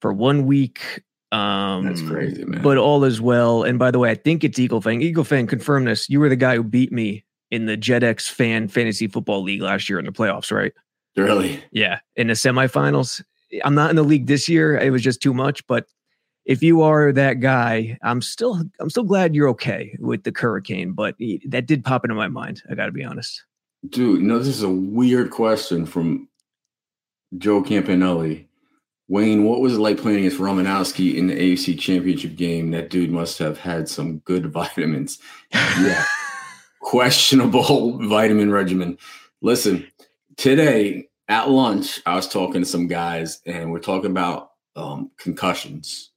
for 0.00 0.12
one 0.12 0.46
week. 0.46 1.02
Um, 1.32 1.84
That's 1.84 2.02
crazy, 2.02 2.44
man. 2.44 2.62
But 2.62 2.78
all 2.78 3.02
is 3.02 3.20
well. 3.20 3.64
And 3.64 3.78
by 3.78 3.90
the 3.90 3.98
way, 3.98 4.10
I 4.10 4.14
think 4.14 4.44
it's 4.44 4.58
Eagle 4.58 4.80
Fang. 4.80 5.02
Eagle 5.02 5.24
Fang, 5.24 5.48
confirm 5.48 5.84
this. 5.84 6.08
You 6.08 6.20
were 6.20 6.28
the 6.28 6.36
guy 6.36 6.54
who 6.54 6.62
beat 6.62 6.92
me 6.92 7.24
in 7.50 7.66
the 7.66 7.76
JetX 7.76 8.28
Fan 8.30 8.68
Fantasy 8.68 9.08
Football 9.08 9.42
League 9.42 9.62
last 9.62 9.88
year 9.88 9.98
in 9.98 10.04
the 10.04 10.12
playoffs, 10.12 10.52
right? 10.52 10.72
Really? 11.16 11.62
Yeah, 11.72 11.98
in 12.14 12.28
the 12.28 12.34
semifinals. 12.34 13.22
I'm 13.64 13.74
not 13.74 13.90
in 13.90 13.96
the 13.96 14.02
league 14.02 14.26
this 14.26 14.48
year. 14.48 14.76
It 14.78 14.90
was 14.90 15.02
just 15.02 15.20
too 15.20 15.34
much, 15.34 15.66
but 15.66 15.86
if 16.46 16.62
you 16.62 16.80
are 16.82 17.12
that 17.12 17.40
guy, 17.40 17.98
I'm 18.02 18.22
still 18.22 18.62
I'm 18.78 18.88
still 18.88 19.04
glad 19.04 19.34
you're 19.34 19.48
okay 19.50 19.96
with 19.98 20.22
the 20.22 20.32
hurricane, 20.34 20.92
but 20.92 21.16
that 21.48 21.66
did 21.66 21.84
pop 21.84 22.04
into 22.04 22.14
my 22.14 22.28
mind. 22.28 22.62
I 22.70 22.74
got 22.74 22.86
to 22.86 22.92
be 22.92 23.04
honest. 23.04 23.44
Dude, 23.88 24.20
you 24.20 24.26
know 24.26 24.38
this 24.38 24.48
is 24.48 24.62
a 24.62 24.68
weird 24.68 25.30
question 25.30 25.84
from 25.84 26.28
Joe 27.36 27.62
Campanelli. 27.62 28.46
Wayne, 29.08 29.44
what 29.44 29.60
was 29.60 29.74
it 29.74 29.80
like 29.80 29.98
playing 29.98 30.20
against 30.20 30.38
Romanowski 30.38 31.14
in 31.14 31.28
the 31.28 31.34
AFC 31.34 31.78
Championship 31.78 32.34
game? 32.36 32.70
That 32.70 32.90
dude 32.90 33.10
must 33.10 33.38
have 33.38 33.58
had 33.58 33.88
some 33.88 34.18
good 34.18 34.46
vitamins. 34.52 35.18
Yeah, 35.52 36.04
questionable 36.80 37.98
vitamin 38.08 38.52
regimen. 38.52 38.98
Listen, 39.42 39.86
today 40.36 41.08
at 41.28 41.50
lunch, 41.50 42.00
I 42.06 42.14
was 42.14 42.28
talking 42.28 42.62
to 42.62 42.66
some 42.66 42.86
guys, 42.86 43.40
and 43.46 43.72
we're 43.72 43.80
talking 43.80 44.12
about 44.12 44.52
um, 44.76 45.10
concussions 45.18 46.10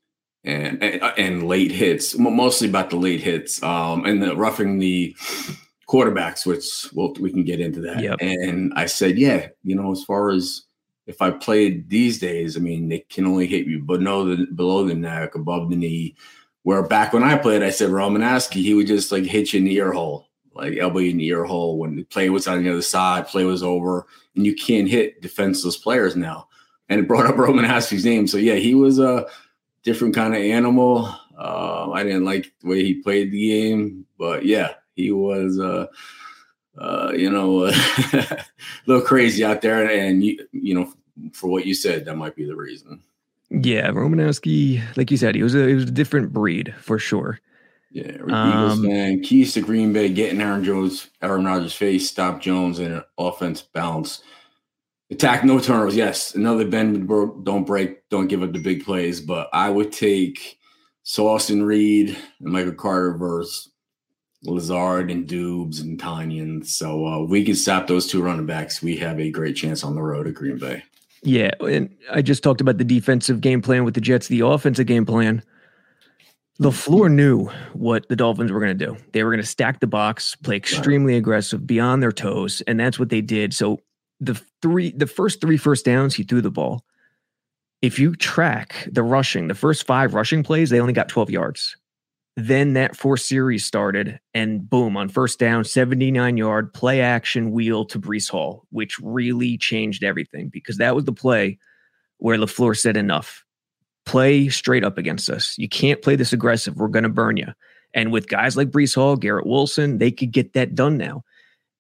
and, 0.43 0.81
and, 0.81 1.01
and 1.17 1.47
late 1.47 1.71
hits, 1.71 2.17
mostly 2.17 2.69
about 2.69 2.89
the 2.89 2.95
late 2.95 3.21
hits, 3.21 3.61
um, 3.63 4.05
and 4.05 4.23
the 4.23 4.35
roughing 4.35 4.79
the 4.79 5.15
quarterbacks, 5.87 6.45
which 6.45 6.87
well, 6.93 7.13
we 7.19 7.31
can 7.31 7.43
get 7.43 7.59
into 7.59 7.81
that. 7.81 8.01
Yep. 8.01 8.17
And 8.21 8.73
I 8.75 8.85
said, 8.85 9.17
yeah, 9.17 9.47
you 9.63 9.75
know, 9.75 9.91
as 9.91 10.03
far 10.03 10.29
as 10.29 10.63
if 11.07 11.21
I 11.21 11.31
played 11.31 11.89
these 11.89 12.19
days, 12.19 12.55
I 12.55 12.59
mean, 12.59 12.89
they 12.89 12.99
can 13.09 13.25
only 13.25 13.47
hit 13.47 13.65
you 13.65 13.79
below 13.79 14.23
the 14.23 14.45
below 14.45 14.85
the 14.85 14.93
neck, 14.95 15.35
above 15.35 15.69
the 15.69 15.75
knee. 15.75 16.15
Where 16.63 16.83
back 16.83 17.13
when 17.13 17.23
I 17.23 17.37
played, 17.37 17.63
I 17.63 17.71
said 17.71 17.89
Romanowski, 17.89 18.61
he 18.61 18.73
would 18.73 18.87
just 18.87 19.11
like 19.11 19.23
hit 19.23 19.53
you 19.53 19.59
in 19.59 19.65
the 19.65 19.75
ear 19.75 19.91
hole, 19.91 20.27
like 20.53 20.77
elbow 20.77 20.99
you 20.99 21.11
in 21.11 21.17
the 21.17 21.27
ear 21.27 21.45
hole 21.45 21.79
when 21.79 21.95
the 21.95 22.03
play 22.03 22.29
was 22.29 22.47
on 22.47 22.63
the 22.63 22.69
other 22.69 22.81
side, 22.81 23.27
play 23.27 23.45
was 23.45 23.63
over, 23.63 24.05
and 24.35 24.45
you 24.45 24.53
can't 24.53 24.87
hit 24.87 25.21
defenseless 25.21 25.77
players 25.77 26.15
now. 26.15 26.47
and 26.89 26.99
it 26.99 27.07
brought 27.07 27.27
up 27.27 27.35
Romanowski's 27.37 28.05
name. 28.05 28.27
So 28.27 28.37
yeah, 28.37 28.55
he 28.55 28.75
was 28.75 28.99
a 28.99 29.25
different 29.83 30.15
kind 30.15 30.35
of 30.35 30.41
animal. 30.41 31.13
Uh, 31.37 31.91
I 31.91 32.03
didn't 32.03 32.25
like 32.25 32.51
the 32.61 32.67
way 32.67 32.83
he 32.83 32.95
played 32.95 33.31
the 33.31 33.49
game, 33.49 34.05
but 34.17 34.45
yeah, 34.45 34.73
he 34.95 35.11
was. 35.11 35.59
Uh, 35.59 35.87
uh, 36.77 37.11
you 37.13 37.29
know, 37.29 37.65
a 38.13 38.45
little 38.85 39.03
crazy 39.03 39.43
out 39.43 39.61
there, 39.61 39.89
and 39.89 40.23
you, 40.23 40.47
you 40.53 40.73
know, 40.73 40.93
for 41.33 41.49
what 41.49 41.65
you 41.65 41.73
said, 41.73 42.05
that 42.05 42.15
might 42.15 42.35
be 42.35 42.45
the 42.45 42.55
reason. 42.55 43.01
Yeah, 43.49 43.89
Romanowski, 43.89 44.81
like 44.95 45.11
you 45.11 45.17
said, 45.17 45.35
he 45.35 45.43
was 45.43 45.55
a 45.55 45.67
he 45.67 45.73
was 45.73 45.83
a 45.83 45.91
different 45.91 46.31
breed 46.31 46.73
for 46.79 46.99
sure. 46.99 47.39
Yeah, 47.91 48.13
Eagles 48.13 48.79
um, 48.79 48.83
fan. 48.83 49.21
Keys 49.21 49.53
to 49.55 49.61
Green 49.61 49.91
Bay, 49.91 50.09
getting 50.09 50.39
Aaron 50.39 50.63
Jones, 50.63 51.09
Aaron 51.21 51.45
Rodgers' 51.45 51.73
face, 51.73 52.07
stop 52.07 52.39
Jones, 52.39 52.77
and 52.77 52.93
an 52.93 53.03
offense 53.17 53.61
balance. 53.61 54.21
Attack, 55.11 55.43
no 55.43 55.59
turnovers. 55.59 55.95
Yes, 55.95 56.35
another 56.35 56.67
bend, 56.67 57.07
don't 57.43 57.65
break, 57.65 58.07
don't 58.09 58.27
give 58.27 58.43
up 58.43 58.53
the 58.53 58.61
big 58.61 58.85
plays. 58.85 59.21
But 59.21 59.49
I 59.53 59.69
would 59.69 59.91
take 59.91 60.59
Sauce 61.03 61.49
and 61.49 61.65
Reed 61.65 62.15
and 62.39 62.53
Michael 62.53 62.73
Carter 62.73 63.17
versus 63.17 63.71
Lazard 64.43 65.09
and 65.09 65.27
Doubs 65.27 65.79
and 65.79 65.99
Tonyan. 65.99 66.65
So 66.65 67.05
uh, 67.05 67.23
we 67.23 67.43
can 67.43 67.55
stop 67.55 67.87
those 67.87 68.07
two 68.07 68.21
running 68.21 68.45
backs. 68.45 68.83
We 68.83 68.97
have 68.97 69.19
a 69.19 69.31
great 69.31 69.55
chance 69.55 69.83
on 69.83 69.95
the 69.95 70.01
road 70.01 70.27
at 70.27 70.35
Green 70.35 70.57
Bay. 70.57 70.83
Yeah, 71.23 71.51
and 71.59 71.93
I 72.11 72.21
just 72.21 72.43
talked 72.43 72.61
about 72.61 72.77
the 72.77 72.85
defensive 72.85 73.41
game 73.41 73.61
plan 73.61 73.83
with 73.83 73.95
the 73.95 74.01
Jets, 74.01 74.27
the 74.27 74.41
offensive 74.41 74.85
game 74.85 75.05
plan. 75.05 75.43
LaFleur 76.61 77.11
knew 77.11 77.45
what 77.73 78.07
the 78.09 78.15
Dolphins 78.15 78.51
were 78.51 78.59
going 78.59 78.77
to 78.77 78.85
do. 78.85 78.97
They 79.13 79.23
were 79.23 79.31
going 79.31 79.41
to 79.41 79.47
stack 79.47 79.79
the 79.79 79.87
box, 79.87 80.35
play 80.35 80.57
extremely 80.57 81.15
aggressive, 81.15 81.65
beyond 81.65 82.03
their 82.03 82.11
toes, 82.11 82.61
and 82.67 82.79
that's 82.79 82.99
what 82.99 83.09
they 83.09 83.21
did. 83.21 83.53
So 83.53 83.79
the 84.19 84.39
three, 84.61 84.91
the 84.91 85.07
first 85.07 85.41
three 85.41 85.57
first 85.57 85.85
downs, 85.85 86.15
he 86.15 86.23
threw 86.23 86.41
the 86.41 86.51
ball. 86.51 86.83
If 87.81 87.97
you 87.97 88.15
track 88.15 88.87
the 88.91 89.03
rushing, 89.03 89.47
the 89.47 89.55
first 89.55 89.87
five 89.87 90.13
rushing 90.13 90.43
plays, 90.43 90.69
they 90.69 90.81
only 90.81 90.93
got 90.93 91.07
12 91.07 91.29
yards. 91.29 91.77
Then 92.35 92.73
that 92.73 92.95
four 92.95 93.17
series 93.17 93.65
started, 93.65 94.19
and 94.33 94.69
boom, 94.69 94.95
on 94.95 95.09
first 95.09 95.39
down, 95.39 95.63
79 95.63 96.37
yard 96.37 96.73
play 96.73 97.01
action 97.01 97.51
wheel 97.51 97.85
to 97.85 97.99
Breece 97.99 98.29
Hall, 98.29 98.65
which 98.69 98.97
really 99.01 99.57
changed 99.57 100.03
everything 100.03 100.49
because 100.49 100.77
that 100.77 100.95
was 100.95 101.05
the 101.05 101.13
play 101.13 101.57
where 102.17 102.37
LaFleur 102.37 102.77
said, 102.77 102.97
Enough 102.97 103.45
play 104.09 104.49
straight 104.49 104.83
up 104.83 104.97
against 104.97 105.29
us. 105.29 105.55
You 105.59 105.69
can't 105.69 106.01
play 106.01 106.15
this 106.15 106.33
aggressive. 106.33 106.75
We're 106.77 106.87
going 106.87 107.03
to 107.03 107.09
burn 107.09 107.37
you. 107.37 107.47
And 107.93 108.11
with 108.11 108.27
guys 108.27 108.57
like 108.57 108.71
Breece 108.71 108.95
Hall, 108.95 109.15
Garrett 109.15 109.45
Wilson, 109.45 109.99
they 109.99 110.09
could 110.09 110.31
get 110.31 110.53
that 110.53 110.73
done 110.73 110.97
now. 110.97 111.23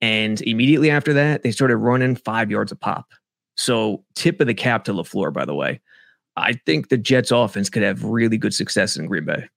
And 0.01 0.41
immediately 0.41 0.89
after 0.89 1.13
that, 1.13 1.43
they 1.43 1.51
started 1.51 1.77
running 1.77 2.15
five 2.15 2.49
yards 2.49 2.71
a 2.71 2.75
pop. 2.75 3.11
So, 3.55 4.05
tip 4.15 4.39
of 4.39 4.47
the 4.47 4.53
cap 4.53 4.85
to 4.85 4.93
LaFleur, 4.93 5.33
by 5.33 5.43
the 5.43 5.53
way. 5.53 5.81
I 6.37 6.53
think 6.65 6.87
the 6.87 6.97
Jets 6.97 7.31
offense 7.31 7.69
could 7.69 7.83
have 7.83 8.03
really 8.03 8.37
good 8.37 8.53
success 8.53 8.95
in 8.95 9.07
Green 9.07 9.25
Bay. 9.25 9.49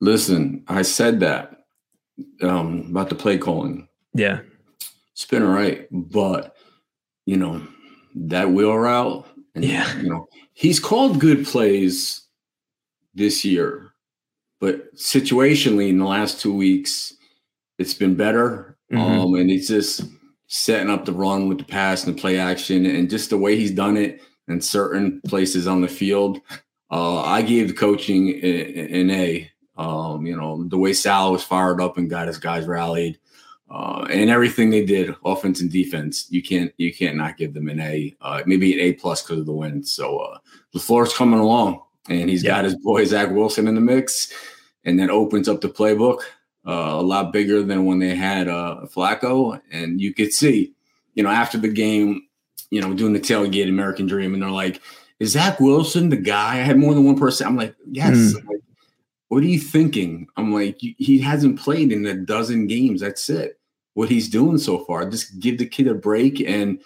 Listen, 0.00 0.62
I 0.68 0.82
said 0.82 1.20
that 1.20 1.64
um, 2.42 2.86
about 2.90 3.08
the 3.08 3.14
play 3.14 3.38
calling. 3.38 3.88
Yeah. 4.12 4.40
It's 5.12 5.24
been 5.24 5.42
all 5.42 5.52
right. 5.52 5.86
But, 5.90 6.56
you 7.24 7.36
know, 7.36 7.66
that 8.14 8.50
wheel 8.50 8.76
route, 8.76 9.26
and, 9.54 9.64
yeah. 9.64 9.96
you 9.98 10.10
know, 10.10 10.28
he's 10.52 10.80
called 10.80 11.20
good 11.20 11.46
plays 11.46 12.22
this 13.14 13.44
year, 13.44 13.92
but 14.60 14.94
situationally 14.96 15.88
in 15.88 15.98
the 15.98 16.04
last 16.04 16.40
two 16.40 16.54
weeks, 16.54 17.14
it's 17.78 17.94
been 17.94 18.14
better. 18.14 18.71
Mm-hmm. 18.92 19.20
Um, 19.20 19.34
and 19.34 19.48
he's 19.48 19.68
just 19.68 20.04
setting 20.46 20.90
up 20.90 21.04
the 21.04 21.12
run 21.12 21.48
with 21.48 21.58
the 21.58 21.64
pass 21.64 22.04
and 22.04 22.14
the 22.14 22.20
play 22.20 22.38
action 22.38 22.84
and 22.84 23.08
just 23.08 23.30
the 23.30 23.38
way 23.38 23.56
he's 23.56 23.70
done 23.70 23.96
it 23.96 24.20
in 24.48 24.60
certain 24.60 25.20
places 25.26 25.66
on 25.66 25.80
the 25.80 25.88
field. 25.88 26.40
Uh, 26.90 27.22
I 27.22 27.40
gave 27.40 27.68
the 27.68 27.74
coaching 27.74 28.38
an 28.42 29.10
A. 29.10 29.50
Um, 29.78 30.26
you 30.26 30.36
know, 30.36 30.64
the 30.68 30.76
way 30.76 30.92
Sal 30.92 31.32
was 31.32 31.42
fired 31.42 31.80
up 31.80 31.96
and 31.96 32.10
got 32.10 32.28
his 32.28 32.36
guys 32.36 32.66
rallied. 32.66 33.18
Uh, 33.70 34.06
and 34.10 34.28
everything 34.28 34.68
they 34.68 34.84
did, 34.84 35.14
offense 35.24 35.62
and 35.62 35.72
defense, 35.72 36.26
you 36.28 36.42
can't 36.42 36.70
you 36.76 36.92
can't 36.92 37.16
not 37.16 37.38
give 37.38 37.54
them 37.54 37.70
an 37.70 37.80
A, 37.80 38.14
uh, 38.20 38.42
maybe 38.44 38.74
an 38.74 38.80
A 38.80 38.92
plus 38.92 39.22
because 39.22 39.38
of 39.38 39.46
the 39.46 39.52
win. 39.52 39.82
So 39.82 40.18
uh, 40.18 40.38
LaFleur's 40.76 41.14
coming 41.14 41.40
along, 41.40 41.80
and 42.10 42.28
he's 42.28 42.44
yeah. 42.44 42.50
got 42.50 42.64
his 42.64 42.76
boy 42.76 43.06
Zach 43.06 43.30
Wilson 43.30 43.66
in 43.66 43.74
the 43.74 43.80
mix, 43.80 44.30
and 44.84 45.00
that 45.00 45.08
opens 45.08 45.48
up 45.48 45.62
the 45.62 45.70
playbook 45.70 46.20
uh, 46.66 46.70
a 46.70 47.02
lot 47.02 47.32
bigger 47.32 47.62
than 47.62 47.84
when 47.84 47.98
they 47.98 48.14
had 48.14 48.48
uh, 48.48 48.82
Flacco. 48.84 49.60
And 49.70 50.00
you 50.00 50.14
could 50.14 50.32
see, 50.32 50.72
you 51.14 51.22
know, 51.22 51.30
after 51.30 51.58
the 51.58 51.68
game, 51.68 52.22
you 52.70 52.80
know, 52.80 52.94
doing 52.94 53.12
the 53.12 53.20
tailgate 53.20 53.68
American 53.68 54.06
Dream, 54.06 54.34
and 54.34 54.42
they're 54.42 54.50
like, 54.50 54.80
"Is 55.20 55.32
Zach 55.32 55.60
Wilson 55.60 56.08
the 56.08 56.16
guy?" 56.16 56.54
I 56.54 56.62
had 56.62 56.78
more 56.78 56.94
than 56.94 57.04
one 57.04 57.18
person. 57.18 57.46
I'm 57.46 57.56
like, 57.56 57.74
"Yes." 57.90 58.16
Mm. 58.16 58.46
like, 58.46 58.60
what 59.28 59.42
are 59.42 59.46
you 59.46 59.58
thinking? 59.58 60.26
I'm 60.36 60.52
like, 60.52 60.76
he 60.78 61.18
hasn't 61.18 61.58
played 61.58 61.90
in 61.90 62.04
a 62.04 62.12
dozen 62.12 62.66
games. 62.66 63.00
That's 63.00 63.30
it 63.30 63.58
what 63.94 64.08
he's 64.08 64.28
doing 64.28 64.58
so 64.58 64.78
far. 64.84 65.08
Just 65.08 65.38
give 65.38 65.58
the 65.58 65.66
kid 65.66 65.88
a 65.88 65.94
break 65.94 66.40
and 66.40 66.80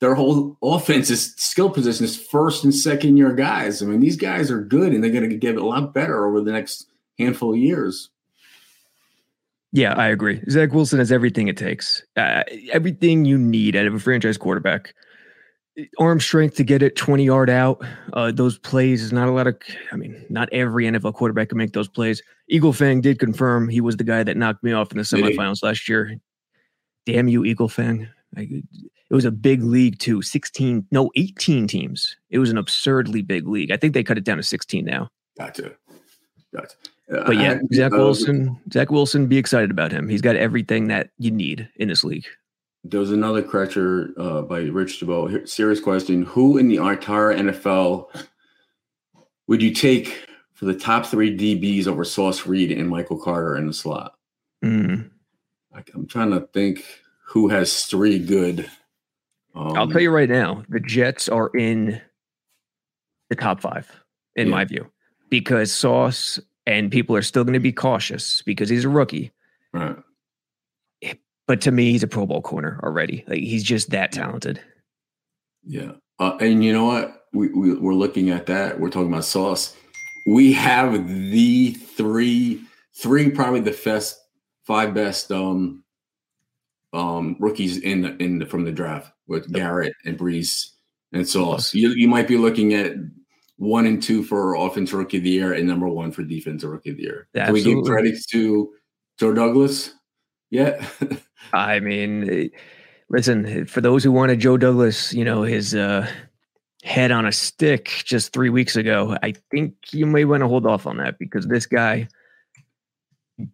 their 0.00 0.14
whole 0.14 0.56
offense 0.62 1.10
is 1.10 1.34
skill 1.36 1.70
position 1.70 2.04
is 2.04 2.20
first 2.20 2.64
and 2.64 2.74
second 2.74 3.16
year 3.16 3.32
guys. 3.32 3.82
I 3.82 3.86
mean, 3.86 4.00
these 4.00 4.16
guys 4.16 4.50
are 4.50 4.60
good 4.60 4.92
and 4.92 5.02
they're 5.02 5.10
going 5.10 5.28
to 5.28 5.36
get 5.36 5.56
a 5.56 5.64
lot 5.64 5.92
better 5.92 6.26
over 6.26 6.40
the 6.40 6.52
next 6.52 6.86
handful 7.18 7.52
of 7.52 7.58
years. 7.58 8.10
Yeah, 9.72 9.94
I 9.94 10.08
agree. 10.08 10.42
Zach 10.50 10.72
Wilson 10.72 10.98
has 10.98 11.12
everything 11.12 11.48
it 11.48 11.56
takes, 11.56 12.02
uh, 12.16 12.42
everything 12.72 13.24
you 13.24 13.38
need 13.38 13.76
out 13.76 13.86
of 13.86 13.94
a 13.94 13.98
franchise 14.00 14.36
quarterback. 14.36 14.94
Arm 15.98 16.18
strength 16.18 16.56
to 16.56 16.64
get 16.64 16.82
it 16.82 16.96
20 16.96 17.24
yard 17.24 17.48
out. 17.48 17.80
Uh, 18.12 18.32
those 18.32 18.58
plays 18.58 19.02
is 19.02 19.12
not 19.12 19.28
a 19.28 19.30
lot 19.30 19.46
of, 19.46 19.56
I 19.92 19.96
mean, 19.96 20.26
not 20.28 20.48
every 20.52 20.84
NFL 20.84 21.14
quarterback 21.14 21.50
can 21.50 21.58
make 21.58 21.72
those 21.72 21.88
plays. 21.88 22.20
Eagle 22.48 22.72
Fang 22.72 23.00
did 23.00 23.20
confirm 23.20 23.68
he 23.68 23.80
was 23.80 23.96
the 23.96 24.04
guy 24.04 24.24
that 24.24 24.36
knocked 24.36 24.64
me 24.64 24.72
off 24.72 24.90
in 24.90 24.98
the 24.98 25.04
semifinals 25.04 25.62
last 25.62 25.88
year 25.88 26.20
damn 27.06 27.28
you, 27.28 27.44
Eagle 27.44 27.68
fan. 27.68 28.08
it 28.36 28.64
was 29.10 29.24
a 29.24 29.30
big 29.30 29.62
league 29.62 29.98
too. 29.98 30.22
16, 30.22 30.86
no, 30.90 31.10
18 31.16 31.66
teams. 31.66 32.16
It 32.30 32.38
was 32.38 32.50
an 32.50 32.58
absurdly 32.58 33.22
big 33.22 33.46
league. 33.48 33.70
I 33.70 33.76
think 33.76 33.94
they 33.94 34.04
cut 34.04 34.18
it 34.18 34.24
down 34.24 34.36
to 34.36 34.42
16 34.42 34.84
now. 34.84 35.10
Gotcha. 35.38 35.72
Gotcha. 36.54 36.74
Uh, 37.12 37.24
but 37.24 37.36
yeah, 37.36 37.58
Zach 37.72 37.92
uh, 37.92 37.96
Wilson, 37.96 38.58
Zach 38.72 38.90
Wilson, 38.90 39.26
be 39.26 39.38
excited 39.38 39.70
about 39.70 39.90
him. 39.90 40.08
He's 40.08 40.20
got 40.20 40.36
everything 40.36 40.88
that 40.88 41.10
you 41.18 41.30
need 41.30 41.68
in 41.76 41.88
this 41.88 42.04
league. 42.04 42.26
There 42.84 43.00
was 43.00 43.10
another 43.10 43.42
catcher 43.42 44.12
uh, 44.16 44.42
by 44.42 44.60
Rich 44.60 45.00
DeBow. 45.00 45.48
Serious 45.48 45.80
question: 45.80 46.22
Who 46.22 46.56
in 46.56 46.68
the 46.68 46.76
entire 46.76 47.34
NFL 47.34 48.06
would 49.48 49.62
you 49.62 49.74
take 49.74 50.26
for 50.54 50.66
the 50.66 50.74
top 50.74 51.06
three 51.06 51.36
DBs 51.36 51.86
over 51.86 52.04
Sauce 52.04 52.46
Reed 52.46 52.70
and 52.70 52.88
Michael 52.88 53.18
Carter 53.18 53.56
in 53.56 53.66
the 53.66 53.74
slot? 53.74 54.14
Mm. 54.64 55.10
I'm 55.94 56.06
trying 56.06 56.30
to 56.30 56.40
think 56.52 56.84
who 57.24 57.48
has 57.48 57.86
three 57.86 58.18
good. 58.18 58.70
Um, 59.54 59.76
I'll 59.76 59.88
tell 59.88 60.00
you 60.00 60.10
right 60.10 60.28
now, 60.28 60.62
the 60.68 60.80
Jets 60.80 61.28
are 61.28 61.48
in 61.56 62.00
the 63.28 63.36
top 63.36 63.60
five, 63.60 63.90
in 64.36 64.48
yeah. 64.48 64.50
my 64.54 64.64
view, 64.64 64.90
because 65.28 65.72
Sauce 65.72 66.38
and 66.66 66.90
people 66.90 67.16
are 67.16 67.22
still 67.22 67.44
going 67.44 67.54
to 67.54 67.60
be 67.60 67.72
cautious 67.72 68.42
because 68.42 68.68
he's 68.68 68.84
a 68.84 68.88
rookie. 68.88 69.32
Right. 69.72 69.96
But 71.50 71.60
to 71.62 71.72
me, 71.72 71.90
he's 71.90 72.04
a 72.04 72.06
Pro 72.06 72.26
Bowl 72.26 72.42
corner 72.42 72.78
already. 72.84 73.24
Like 73.26 73.40
he's 73.40 73.64
just 73.64 73.90
that 73.90 74.12
talented. 74.12 74.60
Yeah, 75.64 75.94
uh, 76.20 76.36
and 76.40 76.62
you 76.62 76.72
know 76.72 76.84
what? 76.84 77.24
We, 77.32 77.48
we 77.48 77.74
we're 77.74 77.92
looking 77.92 78.30
at 78.30 78.46
that. 78.46 78.78
We're 78.78 78.88
talking 78.88 79.12
about 79.12 79.24
Sauce. 79.24 79.76
We 80.28 80.52
have 80.52 81.08
the 81.08 81.72
three, 81.72 82.62
three 82.94 83.30
probably 83.30 83.58
the 83.58 83.76
best 83.84 84.20
five 84.64 84.94
best 84.94 85.32
um 85.32 85.82
um 86.92 87.34
rookies 87.40 87.78
in 87.78 88.02
the, 88.02 88.16
in 88.18 88.38
the, 88.38 88.46
from 88.46 88.64
the 88.64 88.70
draft 88.70 89.12
with 89.26 89.52
Garrett 89.52 89.94
and 90.04 90.16
Breece 90.16 90.68
and 91.12 91.26
Sauce. 91.28 91.74
You 91.74 91.88
you 91.96 92.06
might 92.06 92.28
be 92.28 92.36
looking 92.36 92.74
at 92.74 92.92
one 93.60 93.84
and 93.84 94.02
two 94.02 94.22
for 94.22 94.54
offensive 94.54 94.98
rookie 94.98 95.18
of 95.18 95.22
the 95.22 95.28
year 95.28 95.52
and 95.52 95.68
number 95.68 95.86
one 95.86 96.10
for 96.10 96.22
defensive 96.22 96.70
rookie 96.70 96.90
of 96.90 96.96
the 96.96 97.02
year. 97.02 97.28
Can 97.34 97.52
we 97.52 97.62
give 97.62 97.84
credits 97.84 98.24
to 98.28 98.72
Joe 99.18 99.34
Douglas? 99.34 99.92
Yeah. 100.48 100.82
I 101.52 101.78
mean, 101.78 102.30
eh, 102.30 102.48
listen, 103.10 103.66
for 103.66 103.82
those 103.82 104.02
who 104.02 104.12
wanted 104.12 104.40
Joe 104.40 104.56
Douglas, 104.56 105.12
you 105.12 105.26
know, 105.26 105.42
his 105.42 105.74
uh 105.74 106.10
head 106.84 107.10
on 107.10 107.26
a 107.26 107.32
stick 107.32 107.90
just 108.06 108.32
three 108.32 108.48
weeks 108.48 108.76
ago, 108.76 109.18
I 109.22 109.34
think 109.50 109.74
you 109.92 110.06
may 110.06 110.24
want 110.24 110.40
to 110.40 110.48
hold 110.48 110.64
off 110.64 110.86
on 110.86 110.96
that 110.96 111.18
because 111.18 111.46
this 111.46 111.66
guy 111.66 112.08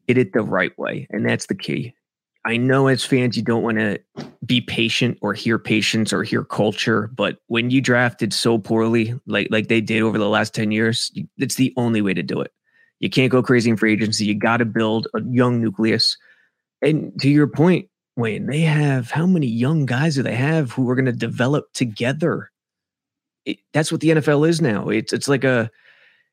did 0.06 0.18
it 0.18 0.32
the 0.32 0.42
right 0.42 0.76
way. 0.78 1.08
And 1.10 1.28
that's 1.28 1.46
the 1.46 1.56
key. 1.56 1.95
I 2.46 2.56
know 2.56 2.86
as 2.86 3.04
fans, 3.04 3.36
you 3.36 3.42
don't 3.42 3.62
want 3.62 3.78
to 3.78 3.98
be 4.44 4.60
patient 4.60 5.18
or 5.20 5.34
hear 5.34 5.58
patience 5.58 6.12
or 6.12 6.22
hear 6.22 6.44
culture, 6.44 7.10
but 7.14 7.38
when 7.48 7.70
you 7.70 7.80
drafted 7.80 8.32
so 8.32 8.56
poorly, 8.58 9.18
like 9.26 9.48
like 9.50 9.68
they 9.68 9.80
did 9.80 10.02
over 10.02 10.16
the 10.16 10.28
last 10.28 10.54
10 10.54 10.70
years, 10.70 11.10
it's 11.38 11.56
the 11.56 11.74
only 11.76 12.00
way 12.00 12.14
to 12.14 12.22
do 12.22 12.40
it. 12.40 12.52
You 13.00 13.10
can't 13.10 13.32
go 13.32 13.42
crazy 13.42 13.68
in 13.68 13.76
free 13.76 13.92
agency. 13.92 14.24
You 14.24 14.34
got 14.34 14.58
to 14.58 14.64
build 14.64 15.08
a 15.14 15.22
young 15.22 15.60
nucleus. 15.60 16.16
And 16.80 17.12
to 17.20 17.28
your 17.28 17.48
point, 17.48 17.88
Wayne, 18.16 18.46
they 18.46 18.60
have 18.60 19.10
how 19.10 19.26
many 19.26 19.48
young 19.48 19.84
guys 19.84 20.14
do 20.14 20.22
they 20.22 20.36
have 20.36 20.72
who 20.72 20.88
are 20.88 20.94
going 20.94 21.06
to 21.06 21.12
develop 21.12 21.72
together? 21.74 22.50
it, 23.46 23.58
that's 23.72 23.90
what 23.90 24.00
the 24.00 24.10
NFL 24.10 24.46
is 24.46 24.60
now. 24.60 24.88
It's 24.88 25.12
it's 25.12 25.28
like 25.28 25.44
a 25.44 25.70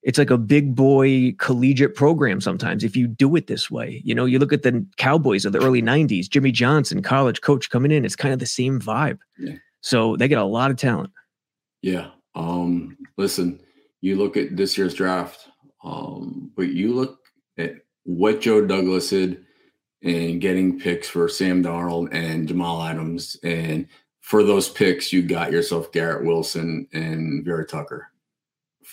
it's 0.03 0.17
like 0.17 0.29
a 0.29 0.37
big 0.37 0.75
boy 0.75 1.33
collegiate 1.39 1.95
program 1.95 2.41
sometimes 2.41 2.83
if 2.83 2.95
you 2.95 3.07
do 3.07 3.35
it 3.35 3.47
this 3.47 3.71
way. 3.71 4.01
You 4.03 4.13
know, 4.13 4.25
you 4.25 4.37
look 4.37 4.53
at 4.53 4.63
the 4.63 4.85
Cowboys 4.97 5.45
of 5.45 5.53
the 5.53 5.63
early 5.63 5.81
90s, 5.81 6.29
Jimmy 6.29 6.51
Johnson, 6.51 7.01
college 7.01 7.41
coach 7.41 7.69
coming 7.69 7.91
in, 7.91 8.05
it's 8.05 8.15
kind 8.15 8.33
of 8.33 8.39
the 8.39 8.45
same 8.45 8.79
vibe. 8.79 9.19
Yeah. 9.37 9.55
So 9.81 10.15
they 10.17 10.27
get 10.27 10.37
a 10.37 10.43
lot 10.43 10.71
of 10.71 10.77
talent. 10.77 11.11
Yeah. 11.81 12.09
Um, 12.35 12.97
listen, 13.17 13.59
you 14.01 14.17
look 14.17 14.35
at 14.35 14.57
this 14.57 14.77
year's 14.77 14.93
draft, 14.93 15.47
um, 15.83 16.51
but 16.55 16.69
you 16.69 16.93
look 16.93 17.19
at 17.57 17.75
what 18.03 18.41
Joe 18.41 18.65
Douglas 18.65 19.09
did 19.09 19.45
in 20.01 20.39
getting 20.39 20.79
picks 20.79 21.07
for 21.07 21.29
Sam 21.29 21.63
Darnold 21.63 22.13
and 22.13 22.47
Jamal 22.47 22.83
Adams. 22.83 23.37
And 23.43 23.87
for 24.19 24.43
those 24.43 24.67
picks, 24.67 25.13
you 25.13 25.21
got 25.21 25.51
yourself 25.51 25.93
Garrett 25.93 26.25
Wilson 26.25 26.87
and 26.91 27.45
Vera 27.45 27.65
Tucker 27.65 28.09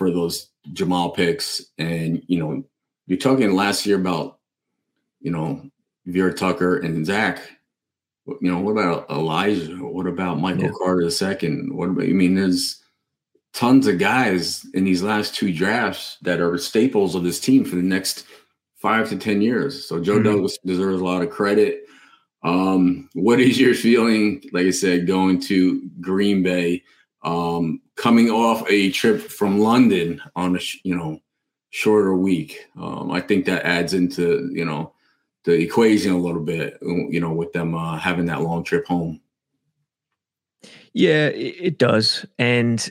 for 0.00 0.10
those 0.10 0.48
Jamal 0.72 1.10
picks. 1.10 1.62
And, 1.76 2.22
you 2.26 2.38
know, 2.38 2.64
you're 3.06 3.18
talking 3.18 3.52
last 3.52 3.84
year 3.84 3.96
about, 3.96 4.38
you 5.20 5.30
know, 5.30 5.68
Vera 6.06 6.32
Tucker 6.32 6.78
and 6.78 7.04
Zach. 7.04 7.38
You 8.26 8.50
know, 8.50 8.60
what 8.60 8.70
about 8.70 9.10
Elijah? 9.10 9.76
What 9.76 10.06
about 10.06 10.40
Michael 10.40 10.62
yeah. 10.62 10.70
Carter 10.82 11.02
II? 11.02 11.72
What 11.72 11.90
about, 11.90 12.04
I 12.04 12.12
mean, 12.12 12.34
there's 12.34 12.82
tons 13.52 13.86
of 13.86 13.98
guys 13.98 14.64
in 14.72 14.84
these 14.84 15.02
last 15.02 15.34
two 15.34 15.52
drafts 15.52 16.16
that 16.22 16.40
are 16.40 16.56
staples 16.56 17.14
of 17.14 17.22
this 17.22 17.38
team 17.38 17.66
for 17.66 17.76
the 17.76 17.82
next 17.82 18.24
five 18.76 19.06
to 19.10 19.18
10 19.18 19.42
years. 19.42 19.86
So 19.86 20.00
Joe 20.00 20.14
mm-hmm. 20.14 20.22
Douglas 20.22 20.56
deserves 20.64 21.02
a 21.02 21.04
lot 21.04 21.20
of 21.20 21.28
credit. 21.28 21.84
Um, 22.42 23.10
what 23.12 23.38
is 23.38 23.60
your 23.60 23.74
feeling, 23.74 24.42
like 24.54 24.64
I 24.64 24.70
said, 24.70 25.06
going 25.06 25.42
to 25.42 25.90
Green 26.00 26.42
Bay? 26.42 26.84
Um, 27.22 27.80
coming 27.96 28.30
off 28.30 28.64
a 28.68 28.90
trip 28.90 29.20
from 29.20 29.58
London 29.58 30.20
on 30.36 30.56
a 30.56 30.60
you 30.84 30.96
know 30.96 31.20
shorter 31.70 32.14
week. 32.14 32.66
Um, 32.76 33.10
I 33.10 33.20
think 33.20 33.46
that 33.46 33.64
adds 33.64 33.94
into 33.94 34.50
you 34.52 34.64
know 34.64 34.92
the 35.44 35.52
equation 35.52 36.12
a 36.12 36.18
little 36.18 36.42
bit. 36.42 36.78
You 36.82 37.20
know, 37.20 37.32
with 37.32 37.52
them 37.52 37.74
uh, 37.74 37.98
having 37.98 38.26
that 38.26 38.42
long 38.42 38.64
trip 38.64 38.86
home. 38.86 39.20
Yeah, 40.92 41.28
it 41.28 41.78
does, 41.78 42.26
and 42.38 42.90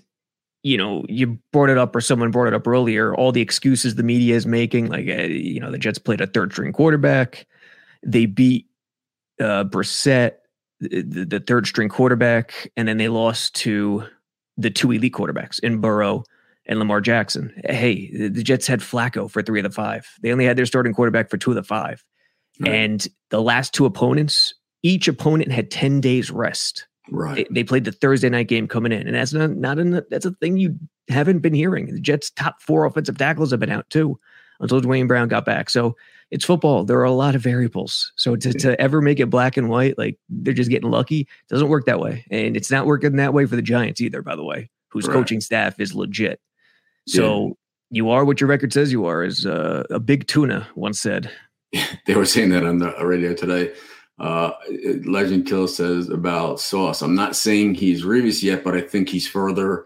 you 0.64 0.78
know, 0.78 1.06
you 1.08 1.40
brought 1.52 1.70
it 1.70 1.78
up, 1.78 1.96
or 1.96 2.02
someone 2.02 2.32
brought 2.32 2.48
it 2.48 2.54
up 2.54 2.68
earlier. 2.68 3.16
All 3.16 3.32
the 3.32 3.42
excuses 3.42 3.96
the 3.96 4.04
media 4.04 4.36
is 4.36 4.46
making, 4.46 4.88
like 4.88 5.08
uh, 5.08 5.24
you 5.24 5.60
know, 5.60 5.72
the 5.72 5.78
Jets 5.78 6.00
played 6.00 6.22
a 6.22 6.28
third 6.28 6.52
string 6.52 6.74
quarterback, 6.74 7.48
they 8.06 8.26
beat 8.26 8.68
uh, 9.40 9.64
Brissett, 9.64 10.34
the, 10.80 11.02
the 11.02 11.40
third 11.40 11.68
string 11.68 11.90
quarterback, 11.90 12.72
and 12.76 12.88
then 12.88 12.98
they 12.98 13.10
lost 13.10 13.56
to 13.56 14.06
the 14.60 14.70
two 14.70 14.92
elite 14.92 15.14
quarterbacks 15.14 15.60
in 15.60 15.80
Burrow 15.80 16.24
and 16.66 16.80
Lamar 16.80 17.02
Jackson. 17.02 17.54
Hey, 17.66 18.12
the 18.16 18.44
Jets 18.44 18.68
had 18.68 18.82
Flacco 18.82 19.30
for 19.30 19.42
three 19.42 19.60
of 19.60 19.64
the 19.64 19.72
five. 19.72 20.08
They 20.22 20.32
only 20.32 20.46
had 20.46 20.58
their 20.58 20.66
starting 20.66 20.94
quarterback 20.94 21.30
for 21.30 21.38
two 21.38 21.52
of 21.52 21.56
the 21.56 21.64
five. 21.64 22.04
Right. 22.60 22.74
And 22.74 23.08
the 23.30 23.42
last 23.42 23.74
two 23.74 23.86
opponents, 23.86 24.54
each 24.84 25.08
opponent 25.08 25.52
had 25.52 25.72
10 25.72 26.02
days 26.02 26.30
rest. 26.30 26.88
Right. 27.10 27.48
They, 27.50 27.62
they, 27.62 27.64
played 27.64 27.86
the 27.86 27.92
Thursday 27.92 28.30
night 28.30 28.50
game 28.50 28.68
coming 28.68 28.92
in. 28.92 29.08
And 29.08 29.16
that's 29.16 29.34
not, 29.34 29.52
not 29.52 29.78
that's 30.10 30.26
a 30.26 30.32
thing 30.32 30.58
you 30.58 30.78
haven't 31.08 31.40
been 31.40 31.54
hearing. 31.54 31.94
The 31.94 32.00
Jets' 32.00 32.30
top 32.30 32.62
four 32.62 32.86
offensive 32.86 33.18
tackles 33.18 33.52
have 33.52 33.60
been 33.60 33.72
out 33.72 33.90
too 33.90 34.20
until 34.60 34.82
Duane 34.82 35.08
Brown 35.08 35.30
got 35.30 35.46
back. 35.46 35.70
So 35.70 35.96
it's 36.32 36.46
football. 36.46 36.84
There 36.84 37.00
are 37.00 37.06
a 37.06 37.12
lot 37.12 37.36
of 37.36 37.42
variables. 37.42 38.12
So 38.16 38.36
to, 38.36 38.54
to 38.54 38.80
ever 38.80 39.02
make 39.02 39.20
it 39.20 39.28
black 39.28 39.58
and 39.58 39.70
white, 39.70 39.98
like 39.98 40.18
they're 40.30 40.54
just 40.54 40.70
getting 40.70 40.92
lucky, 40.92 41.28
doesn't 41.50 41.70
work 41.70 41.86
that 41.86 42.00
way. 42.00 42.26
And 42.30 42.56
it's 42.56 42.70
not 42.70 42.86
working 42.86 43.16
that 43.16 43.34
way 43.34 43.46
for 43.46 43.56
the 43.56 43.62
Giants 43.62 44.00
either, 44.00 44.22
by 44.22 44.36
the 44.36 44.44
way, 44.44 44.70
whose 44.90 45.08
right. 45.08 45.14
coaching 45.14 45.42
staff 45.42 45.80
is 45.80 45.96
legit. 45.96 46.40
So 47.08 47.48
yeah. 47.48 47.54
you 47.90 48.10
are 48.12 48.26
what 48.26 48.40
your 48.40 48.48
record 48.48 48.72
says 48.74 48.92
you 48.92 49.06
are, 49.06 49.24
as 49.24 49.46
uh, 49.46 49.84
a 49.90 50.00
big 50.00 50.28
tuna 50.28 50.68
once 50.76 51.00
said. 51.00 51.32
they 52.06 52.16
were 52.16 52.26
saying 52.26 52.50
that 52.50 52.66
on 52.66 52.78
the 52.78 52.94
radio 53.04 53.34
today. 53.34 53.74
Uh, 54.20 54.52
Legend 55.06 55.48
Kill 55.48 55.68
says 55.68 56.10
about 56.10 56.60
Sauce. 56.60 57.02
I'm 57.02 57.16
not 57.16 57.36
saying 57.36 57.76
he's 57.76 58.04
Revis 58.04 58.44
yet, 58.44 58.64
but 58.64 58.76
I 58.76 58.82
think 58.82 59.10
he's 59.10 59.28
further 59.28 59.86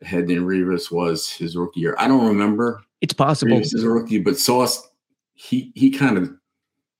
ahead 0.00 0.28
than 0.28 0.46
Revis 0.46 0.92
was 0.92 1.28
his 1.28 1.56
rookie 1.56 1.80
year. 1.80 1.96
I 1.98 2.06
don't 2.06 2.26
remember. 2.26 2.82
It's 3.00 3.14
possible. 3.14 3.56
Revis 3.56 3.74
is 3.74 3.82
a 3.82 3.90
rookie, 3.90 4.20
but 4.20 4.38
Sauce 4.38 4.88
he 5.34 5.72
he 5.74 5.90
kind 5.90 6.16
of 6.16 6.30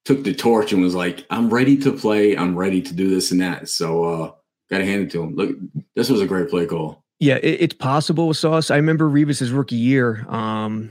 took 0.05 0.25
the 0.25 0.35
torch 0.35 0.73
and 0.73 0.83
was 0.83 0.95
like, 0.95 1.27
"I'm 1.31 1.53
ready 1.53 1.77
to 1.79 1.93
play. 1.93 2.37
I'm 2.37 2.57
ready 2.57 2.83
to 2.83 2.95
do 2.95 3.09
this 3.09 3.31
and 3.31 3.41
that." 3.41 3.69
So 3.69 4.05
uh, 4.05 4.33
got 4.71 4.79
to 4.79 4.85
hand 4.85 5.03
it 5.03 5.11
to 5.13 5.23
him. 5.23 5.35
Look, 5.35 5.57
this 5.95 6.11
was 6.11 6.21
a 6.21 6.27
great 6.27 6.51
play 6.51 6.67
call. 6.67 7.05
Yeah, 7.21 7.37
it, 7.37 7.61
it's 7.61 7.75
possible 7.75 8.29
with 8.29 8.37
Sauce. 8.37 8.71
I 8.71 8.77
remember 8.77 9.09
Revis's 9.09 9.53
rookie 9.53 9.77
year. 9.77 10.27
Um, 10.29 10.91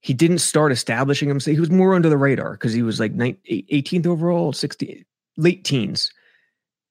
he 0.00 0.14
didn't 0.14 0.38
start 0.38 0.72
establishing 0.72 1.28
himself. 1.28 1.54
He 1.54 1.60
was 1.60 1.70
more 1.70 1.94
under 1.94 2.08
the 2.08 2.16
radar 2.16 2.52
because 2.52 2.72
he 2.72 2.82
was 2.82 3.00
like 3.00 3.12
19, 3.12 3.66
18th 3.72 4.06
overall, 4.06 4.52
16, 4.52 5.04
late 5.36 5.64
teens. 5.64 6.12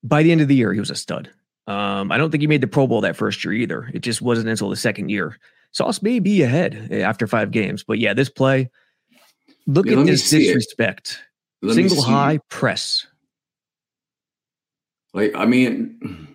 By 0.03 0.21
the 0.21 0.31
end 0.31 0.41
of 0.41 0.47
the 0.47 0.55
year, 0.55 0.73
he 0.73 0.79
was 0.79 0.89
a 0.89 0.95
stud. 0.95 1.29
Um, 1.67 2.11
I 2.11 2.17
don't 2.17 2.29
think 2.29 2.41
he 2.41 2.47
made 2.47 2.61
the 2.61 2.67
Pro 2.67 2.85
Bowl 2.85 3.01
that 3.01 3.15
first 3.15 3.43
year 3.43 3.53
either. 3.53 3.89
It 3.93 3.99
just 3.99 4.21
wasn't 4.21 4.49
until 4.49 4.69
the 4.69 4.75
second 4.75 5.09
year. 5.09 5.37
Sauce 5.71 6.01
may 6.01 6.19
be 6.19 6.41
ahead 6.41 6.91
after 6.91 7.25
five 7.25 7.51
games, 7.51 7.83
but 7.83 7.99
yeah, 7.99 8.13
this 8.13 8.29
play 8.29 8.69
Look 9.67 9.87
yeah, 9.87 9.99
at 9.99 10.05
this 10.05 10.29
disrespect. 10.29 11.23
Single 11.67 12.01
high 12.01 12.39
press. 12.49 13.07
Like, 15.13 15.33
I 15.35 15.45
mean, 15.45 16.27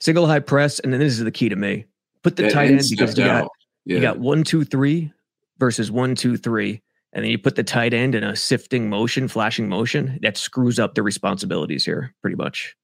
single 0.00 0.26
high 0.26 0.40
press, 0.40 0.78
and 0.80 0.92
then 0.92 1.00
this 1.00 1.12
is 1.12 1.24
the 1.24 1.30
key 1.30 1.48
to 1.48 1.56
me. 1.56 1.86
Put 2.22 2.36
the 2.36 2.50
tight 2.50 2.70
end 2.70 2.82
because 2.90 3.16
you 3.16 3.24
got 3.24 3.48
yeah. 3.84 3.96
you 3.96 4.00
got 4.00 4.18
one, 4.18 4.44
two, 4.44 4.64
three 4.64 5.12
versus 5.58 5.90
one, 5.90 6.14
two, 6.14 6.36
three, 6.36 6.82
and 7.12 7.24
then 7.24 7.30
you 7.30 7.38
put 7.38 7.56
the 7.56 7.62
tight 7.62 7.94
end 7.94 8.14
in 8.14 8.24
a 8.24 8.36
sifting 8.36 8.90
motion, 8.90 9.28
flashing 9.28 9.68
motion. 9.68 10.18
That 10.22 10.36
screws 10.36 10.78
up 10.78 10.94
the 10.94 11.02
responsibilities 11.02 11.84
here, 11.84 12.14
pretty 12.20 12.36
much. 12.36 12.76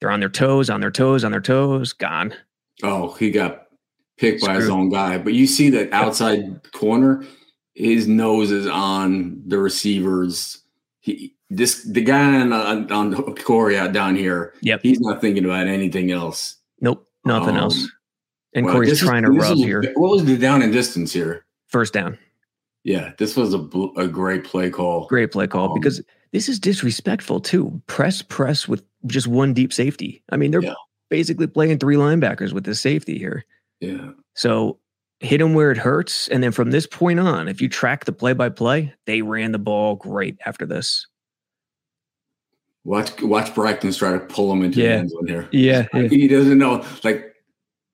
They're 0.00 0.10
on 0.10 0.20
their 0.20 0.28
toes, 0.28 0.70
on 0.70 0.80
their 0.80 0.90
toes, 0.90 1.24
on 1.24 1.32
their 1.32 1.40
toes, 1.40 1.92
gone. 1.92 2.34
Oh, 2.82 3.12
he 3.14 3.30
got 3.30 3.66
picked 4.18 4.40
Screwed. 4.40 4.56
by 4.56 4.60
his 4.60 4.68
own 4.68 4.90
guy. 4.90 5.18
But 5.18 5.34
you 5.34 5.46
see 5.46 5.70
that 5.70 5.92
outside 5.92 6.72
corner, 6.72 7.24
his 7.76 8.08
nose 8.08 8.50
is 8.50 8.66
on 8.66 9.40
the 9.46 9.58
receivers. 9.58 10.62
He 11.00 11.34
this 11.50 11.84
the 11.84 12.00
guy 12.00 12.40
on 12.40 12.52
on, 12.52 12.90
on 12.90 13.34
Corey 13.36 13.78
out 13.78 13.92
down 13.92 14.16
here. 14.16 14.54
Yep, 14.62 14.80
he's 14.82 14.98
not 15.00 15.20
thinking 15.20 15.44
about 15.44 15.68
anything 15.68 16.10
else. 16.10 16.56
Nope, 16.80 17.06
nothing 17.24 17.56
um, 17.56 17.62
else. 17.62 17.88
And 18.54 18.66
well, 18.66 18.76
Corey's 18.76 18.98
trying 18.98 19.24
is, 19.24 19.30
to 19.30 19.38
rub 19.38 19.58
is, 19.58 19.64
here. 19.64 19.92
What 19.94 20.10
was 20.10 20.24
the 20.24 20.36
down 20.36 20.62
and 20.62 20.72
distance 20.72 21.12
here? 21.12 21.44
First 21.68 21.92
down. 21.92 22.18
Yeah, 22.82 23.12
this 23.18 23.36
was 23.36 23.52
a 23.52 23.58
a 23.96 24.08
great 24.08 24.44
play 24.44 24.70
call. 24.70 25.06
Great 25.06 25.30
play 25.30 25.46
call 25.46 25.68
um, 25.68 25.74
because 25.74 26.02
this 26.32 26.48
is 26.48 26.58
disrespectful 26.58 27.40
too. 27.40 27.80
Press 27.86 28.22
press 28.22 28.66
with 28.66 28.82
just 29.06 29.26
one 29.26 29.52
deep 29.52 29.72
safety. 29.72 30.22
I 30.30 30.36
mean, 30.36 30.50
they're 30.50 30.62
yeah. 30.62 30.74
basically 31.10 31.46
playing 31.46 31.78
three 31.78 31.96
linebackers 31.96 32.52
with 32.52 32.64
this 32.64 32.80
safety 32.80 33.18
here. 33.18 33.44
Yeah. 33.80 34.12
So 34.34 34.78
hit 35.20 35.40
him 35.40 35.54
where 35.54 35.70
it 35.70 35.78
hurts. 35.78 36.28
And 36.28 36.42
then 36.42 36.52
from 36.52 36.70
this 36.70 36.86
point 36.86 37.20
on, 37.20 37.48
if 37.48 37.60
you 37.60 37.68
track 37.68 38.04
the 38.04 38.12
play 38.12 38.32
by 38.32 38.48
play, 38.48 38.92
they 39.06 39.22
ran 39.22 39.52
the 39.52 39.58
ball 39.58 39.96
great 39.96 40.38
after 40.44 40.66
this. 40.66 41.06
Watch 42.84 43.20
watch 43.20 43.52
Brockton's 43.52 43.96
try 43.96 44.12
to 44.12 44.20
pull 44.20 44.52
him 44.52 44.62
into 44.62 44.80
yeah. 44.80 44.88
the 44.88 44.94
end 44.94 45.10
zone 45.10 45.26
here. 45.26 45.48
Yeah, 45.50 45.88
yeah. 45.92 46.08
He 46.08 46.28
doesn't 46.28 46.56
know. 46.56 46.84
Like 47.02 47.34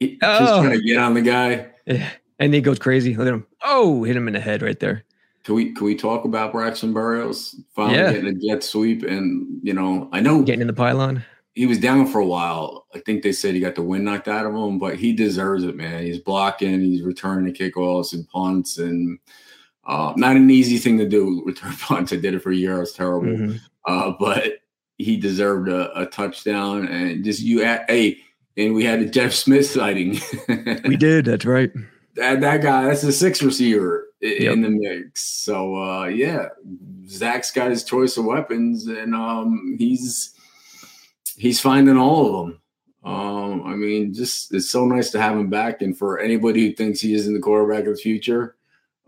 he, 0.01 0.19
oh. 0.23 0.39
just 0.39 0.63
trying 0.63 0.79
to 0.79 0.85
get 0.85 0.99
on 0.99 1.15
the 1.15 1.23
guy. 1.23 1.71
Yeah. 1.87 2.11
And 2.39 2.53
he 2.53 2.61
goes 2.61 2.79
crazy. 2.79 3.15
Look 3.15 3.27
at 3.27 3.33
him. 3.33 3.47
Oh, 3.63 4.03
hit 4.05 4.17
him 4.17 4.27
in 4.27 4.35
the 4.35 4.41
head 4.41 4.61
right 4.61 4.79
there. 4.79 5.05
Can 5.45 5.55
we 5.55 5.73
can 5.73 5.87
we 5.87 5.95
talk 5.95 6.25
about 6.25 6.53
Braxton 6.53 6.93
Berrios 6.93 7.55
finally 7.75 7.99
yeah. 7.99 8.13
getting 8.13 8.29
a 8.29 8.35
jet 8.35 8.63
sweep 8.63 9.03
and 9.03 9.61
you 9.63 9.73
know 9.73 10.09
I 10.13 10.21
know 10.21 10.43
getting 10.43 10.61
in 10.61 10.67
the 10.67 10.73
pylon 10.73 11.25
he 11.55 11.67
was 11.67 11.79
down 11.79 12.07
for 12.07 12.19
a 12.19 12.27
while. 12.27 12.87
I 12.95 13.01
think 13.01 13.23
they 13.23 13.33
said 13.33 13.55
he 13.55 13.61
got 13.61 13.75
the 13.75 13.83
wind 13.83 14.05
knocked 14.05 14.29
out 14.29 14.47
of 14.47 14.55
him, 14.55 14.79
but 14.79 14.97
he 14.97 15.12
deserves 15.12 15.65
it, 15.65 15.77
man. 15.77 16.03
He's 16.03 16.19
blocking, 16.19 16.81
he's 16.81 17.03
returning 17.03 17.53
kickoffs 17.53 18.15
and 18.15 18.29
punts, 18.29 18.79
and 18.79 19.19
uh, 19.85 20.15
not 20.17 20.37
an 20.37 20.51
easy 20.51 20.79
thing 20.79 20.99
to 20.99 21.09
do. 21.09 21.43
Return 21.45 21.73
punts. 21.81 22.12
I 22.12 22.17
did 22.17 22.35
it 22.35 22.43
for 22.43 22.51
a 22.51 22.57
year. 22.57 22.77
It 22.77 22.81
was 22.81 22.93
terrible, 22.93 23.29
mm-hmm. 23.29 23.57
uh, 23.87 24.12
but 24.19 24.59
he 24.99 25.17
deserved 25.17 25.69
a, 25.69 26.01
a, 26.01 26.07
touchdown. 26.07 26.87
And 26.87 27.25
just 27.25 27.41
you, 27.41 27.62
at, 27.62 27.91
hey, 27.91 28.19
and 28.57 28.75
we 28.75 28.85
had 28.85 29.01
a 29.01 29.07
Jeff 29.07 29.33
Smith 29.33 29.67
sighting. 29.67 30.21
we 30.87 30.97
did. 30.97 31.25
That's 31.25 31.45
right. 31.45 31.73
That 32.15 32.41
that 32.41 32.62
guy. 32.62 32.85
That's 32.85 33.03
a 33.03 33.12
six 33.12 33.43
receiver 33.43 34.07
in 34.21 34.43
yep. 34.43 34.55
the 34.55 34.71
mix. 34.71 35.23
So 35.23 35.77
uh, 35.77 36.05
yeah, 36.05 36.49
Zach's 37.09 37.51
got 37.51 37.71
his 37.71 37.85
choice 37.85 38.17
of 38.17 38.25
weapons, 38.25 38.87
and 38.87 39.15
um, 39.15 39.77
he's 39.79 40.35
he's 41.43 41.59
finding 41.61 41.97
all 41.97 42.27
of 42.27 42.47
them. 42.47 42.61
Um, 43.05 43.65
I 43.67 43.75
mean, 43.75 44.15
just 44.15 44.55
it's 44.55 44.71
so 44.71 44.85
nice 44.85 45.11
to 45.11 45.21
have 45.21 45.37
him 45.37 45.51
back. 45.51 45.83
And 45.83 45.99
for 45.99 46.21
anybody 46.21 46.69
who 46.69 46.73
thinks 46.73 47.01
he 47.01 47.15
isn't 47.15 47.35
the 47.35 47.41
quarterback 47.41 47.81
of 47.81 47.97
the 47.97 48.01
future, 48.01 48.55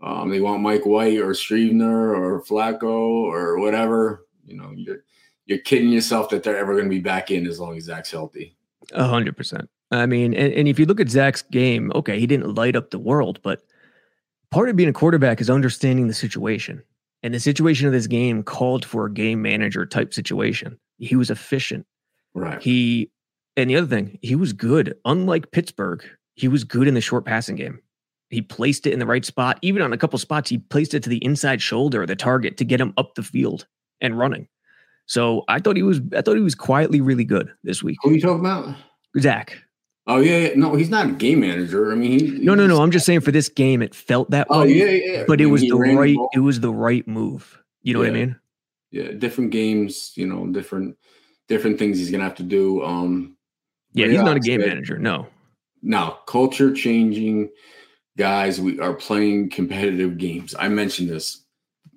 um, 0.03 0.29
they 0.29 0.41
want 0.41 0.61
Mike 0.61 0.85
White 0.85 1.17
or 1.17 1.29
Streveler 1.29 2.13
or 2.13 2.43
Flacco 2.43 2.83
or 2.83 3.57
whatever. 3.57 4.25
You 4.45 4.57
know, 4.57 4.73
you're 4.75 5.05
you're 5.45 5.59
kidding 5.59 5.89
yourself 5.89 6.29
that 6.29 6.43
they're 6.43 6.57
ever 6.57 6.73
going 6.73 6.85
to 6.85 6.89
be 6.89 6.99
back 6.99 7.31
in 7.31 7.47
as 7.47 7.57
long 7.57 7.77
as 7.77 7.85
Zach's 7.85 8.11
healthy. 8.11 8.57
A 8.91 9.07
hundred 9.07 9.37
percent. 9.37 9.69
I 9.91 10.05
mean, 10.05 10.33
and, 10.33 10.51
and 10.51 10.67
if 10.67 10.77
you 10.77 10.85
look 10.85 10.99
at 10.99 11.09
Zach's 11.09 11.43
game, 11.43 11.89
okay, 11.95 12.19
he 12.19 12.27
didn't 12.27 12.55
light 12.55 12.75
up 12.75 12.89
the 12.89 12.99
world, 12.99 13.39
but 13.43 13.63
part 14.51 14.67
of 14.67 14.75
being 14.75 14.89
a 14.89 14.93
quarterback 14.93 15.39
is 15.39 15.49
understanding 15.49 16.09
the 16.09 16.13
situation. 16.13 16.83
And 17.23 17.33
the 17.33 17.39
situation 17.39 17.87
of 17.87 17.93
this 17.93 18.07
game 18.07 18.43
called 18.43 18.83
for 18.83 19.05
a 19.05 19.11
game 19.11 19.41
manager 19.41 19.85
type 19.85 20.13
situation. 20.13 20.77
He 20.97 21.15
was 21.15 21.31
efficient. 21.31 21.87
Right. 22.35 22.61
He 22.61 23.09
and 23.57 23.69
the 23.69 23.77
other 23.77 23.87
thing, 23.87 24.19
he 24.21 24.35
was 24.35 24.53
good. 24.53 24.95
Unlike 25.05 25.51
Pittsburgh, 25.51 26.03
he 26.35 26.47
was 26.47 26.63
good 26.63 26.87
in 26.87 26.93
the 26.93 27.01
short 27.01 27.25
passing 27.25 27.55
game. 27.55 27.79
He 28.29 28.41
placed 28.41 28.85
it 28.85 28.93
in 28.93 28.99
the 28.99 29.05
right 29.05 29.23
spot. 29.23 29.57
Even 29.61 29.81
on 29.81 29.93
a 29.93 29.97
couple 29.97 30.19
spots, 30.19 30.49
he 30.49 30.57
placed 30.57 30.93
it 30.93 31.01
to 31.03 31.09
the 31.09 31.23
inside 31.23 31.61
shoulder 31.61 32.01
of 32.01 32.07
the 32.07 32.15
target 32.15 32.57
to 32.57 32.65
get 32.65 32.81
him 32.81 32.93
up 32.97 33.15
the 33.15 33.23
field 33.23 33.65
and 34.01 34.17
running. 34.19 34.47
So 35.05 35.43
I 35.47 35.59
thought 35.59 35.77
he 35.77 35.83
was 35.83 36.01
I 36.15 36.21
thought 36.21 36.35
he 36.35 36.43
was 36.43 36.55
quietly 36.55 37.01
really 37.01 37.23
good 37.23 37.51
this 37.63 37.81
week. 37.81 37.97
Who 38.03 38.09
are 38.09 38.13
you 38.13 38.21
talking 38.21 38.39
about? 38.41 38.75
Zach. 39.19 39.57
Oh 40.07 40.19
yeah, 40.19 40.37
yeah. 40.37 40.53
no, 40.55 40.75
he's 40.75 40.89
not 40.89 41.07
a 41.07 41.11
game 41.13 41.39
manager. 41.39 41.91
I 41.91 41.95
mean, 41.95 42.19
he, 42.19 42.27
no, 42.39 42.53
no, 42.53 42.67
no. 42.67 42.81
I'm 42.81 42.91
just 42.91 43.05
saying 43.05 43.21
for 43.21 43.31
this 43.31 43.49
game, 43.49 43.81
it 43.81 43.95
felt 43.95 44.29
that 44.31 44.47
Oh 44.49 44.61
way. 44.61 44.73
yeah, 44.73 44.85
yeah. 44.85 45.23
but 45.27 45.39
it 45.41 45.47
was 45.47 45.61
the 45.61 45.71
right. 45.73 46.15
ball. 46.15 46.29
It 46.33 46.39
was 46.39 46.59
the 46.59 46.71
right 46.71 47.07
move. 47.07 47.59
You 47.81 47.93
know 47.93 47.99
what 47.99 48.09
I 48.09 48.11
mean? 48.11 48.35
yeah, 48.91 49.11
different 49.11 49.51
games. 49.51 50.11
You 50.15 50.27
know, 50.27 50.47
different 50.47 50.97
different 51.47 51.79
things 51.79 51.97
he's 51.97 52.11
gonna 52.11 52.23
have 52.23 52.35
to 52.35 52.43
do. 52.43 52.83
Um, 52.83 53.37
Yeah, 53.93 54.07
he's 54.07 54.21
not 54.21 54.37
a 54.37 54.41
game 54.41 54.61
manager. 54.61 54.97
No. 54.97 55.27
Now, 55.81 56.19
culture 56.27 56.73
changing, 56.73 57.49
guys. 58.17 58.59
We 58.59 58.79
are 58.79 58.93
playing 58.93 59.51
competitive 59.51 60.17
games. 60.17 60.55
I 60.57 60.67
mentioned 60.67 61.09
this. 61.09 61.43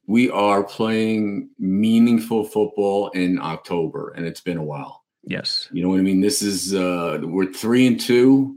We 0.06 0.30
are 0.30 0.62
playing 0.62 1.50
meaningful 1.58 2.44
football 2.44 3.10
in 3.10 3.38
October, 3.38 4.12
and 4.16 4.26
it's 4.26 4.40
been 4.40 4.58
a 4.58 4.62
while. 4.62 5.04
Yes. 5.24 5.68
You 5.72 5.82
know 5.82 5.90
what 5.90 5.98
I 5.98 6.02
mean? 6.02 6.20
This 6.20 6.42
is 6.42 6.74
uh 6.74 7.20
we're 7.22 7.52
three 7.52 7.86
and 7.86 8.00
two. 8.00 8.56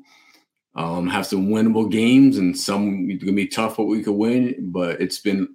Um, 0.74 1.10
have 1.10 1.26
some 1.26 1.50
winnable 1.50 1.92
games 1.92 2.38
and 2.38 2.58
some 2.58 3.10
it's 3.10 3.24
gonna 3.24 3.36
be 3.36 3.48
tough 3.48 3.78
what 3.78 3.88
we 3.88 4.02
could 4.02 4.14
win, 4.14 4.72
but 4.72 5.02
it's 5.02 5.20
been 5.20 5.50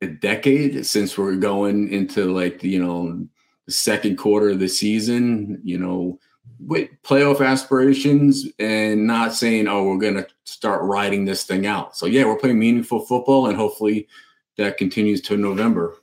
a 0.00 0.06
decade 0.06 0.84
since 0.86 1.16
we're 1.18 1.36
going 1.36 1.88
into 1.88 2.32
like 2.32 2.62
you 2.62 2.80
know 2.82 3.26
the 3.66 3.72
second 3.72 4.16
quarter 4.16 4.50
of 4.50 4.60
the 4.60 4.68
season, 4.68 5.60
you 5.62 5.78
know, 5.78 6.18
with 6.58 6.88
playoff 7.02 7.44
aspirations 7.44 8.46
and 8.58 9.06
not 9.06 9.32
saying, 9.34 9.68
oh, 9.68 9.84
we're 9.84 9.98
gonna 9.98 10.26
start 10.44 10.82
riding 10.82 11.24
this 11.24 11.44
thing 11.44 11.66
out. 11.66 11.96
So 11.96 12.06
yeah, 12.06 12.24
we're 12.24 12.38
playing 12.38 12.58
meaningful 12.58 13.00
football 13.00 13.46
and 13.46 13.56
hopefully 13.56 14.08
that 14.56 14.78
continues 14.78 15.20
to 15.22 15.36
November. 15.36 15.96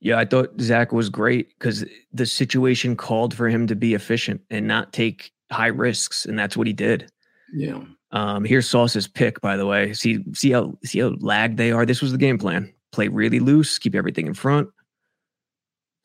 Yeah, 0.00 0.18
I 0.18 0.24
thought 0.24 0.60
Zach 0.60 0.92
was 0.92 1.08
great 1.08 1.48
because 1.58 1.84
the 2.12 2.26
situation 2.26 2.96
called 2.96 3.34
for 3.34 3.48
him 3.48 3.66
to 3.66 3.74
be 3.74 3.94
efficient 3.94 4.40
and 4.50 4.66
not 4.66 4.92
take 4.92 5.32
high 5.50 5.66
risks, 5.68 6.24
and 6.24 6.38
that's 6.38 6.56
what 6.56 6.66
he 6.66 6.72
did. 6.72 7.10
Yeah. 7.52 7.80
Um, 8.12 8.44
here's 8.44 8.68
Sauce's 8.68 9.08
pick, 9.08 9.40
by 9.40 9.56
the 9.56 9.66
way. 9.66 9.92
See, 9.94 10.24
see 10.34 10.52
how 10.52 10.78
see 10.84 11.00
how 11.00 11.14
lagged 11.18 11.56
they 11.58 11.72
are. 11.72 11.84
This 11.84 12.00
was 12.00 12.12
the 12.12 12.18
game 12.18 12.38
plan: 12.38 12.72
play 12.92 13.08
really 13.08 13.40
loose, 13.40 13.78
keep 13.78 13.94
everything 13.94 14.26
in 14.26 14.34
front. 14.34 14.68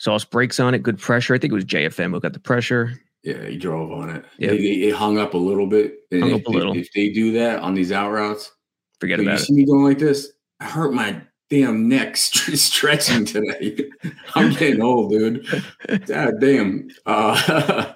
Sauce 0.04 0.26
breaks 0.26 0.60
on 0.60 0.74
it, 0.74 0.84
good 0.84 1.00
pressure. 1.00 1.34
I 1.34 1.38
think 1.38 1.54
it 1.54 1.56
was 1.56 1.64
JFM 1.64 2.12
who 2.12 2.20
got 2.20 2.34
the 2.34 2.40
pressure. 2.40 3.00
Yeah, 3.24 3.46
he 3.46 3.56
drove 3.56 3.90
on 3.94 4.10
it. 4.10 4.26
Yeah. 4.38 4.50
They, 4.50 4.58
it 4.58 4.96
hung 4.96 5.18
up 5.18 5.34
a 5.34 5.38
little 5.38 5.66
bit. 5.66 6.00
And 6.12 6.24
Hung 6.24 6.32
if, 6.32 6.42
up 6.42 6.48
a 6.48 6.50
little. 6.50 6.76
If, 6.76 6.92
they 6.92 7.08
do 7.14 7.32
that 7.32 7.60
on 7.60 7.74
these 7.74 7.94
out 7.94 8.12
routes, 8.12 8.52
Forget 9.00 9.20
you 9.20 9.30
about 9.30 9.40
see 9.40 9.54
me 9.54 9.66
going 9.66 9.86
like 9.86 10.00
this. 10.00 10.34
I 10.60 10.66
hurt 10.66 10.94
my 10.94 11.22
damn 11.50 11.88
neck 11.88 12.18
st- 12.18 12.60
stretching 12.60 13.24
today. 13.24 13.90
I'm 14.36 14.52
getting 14.52 14.82
old, 14.82 15.12
dude. 15.12 15.48
God 16.06 16.34
damn. 16.42 16.90
Uh, 17.06 17.94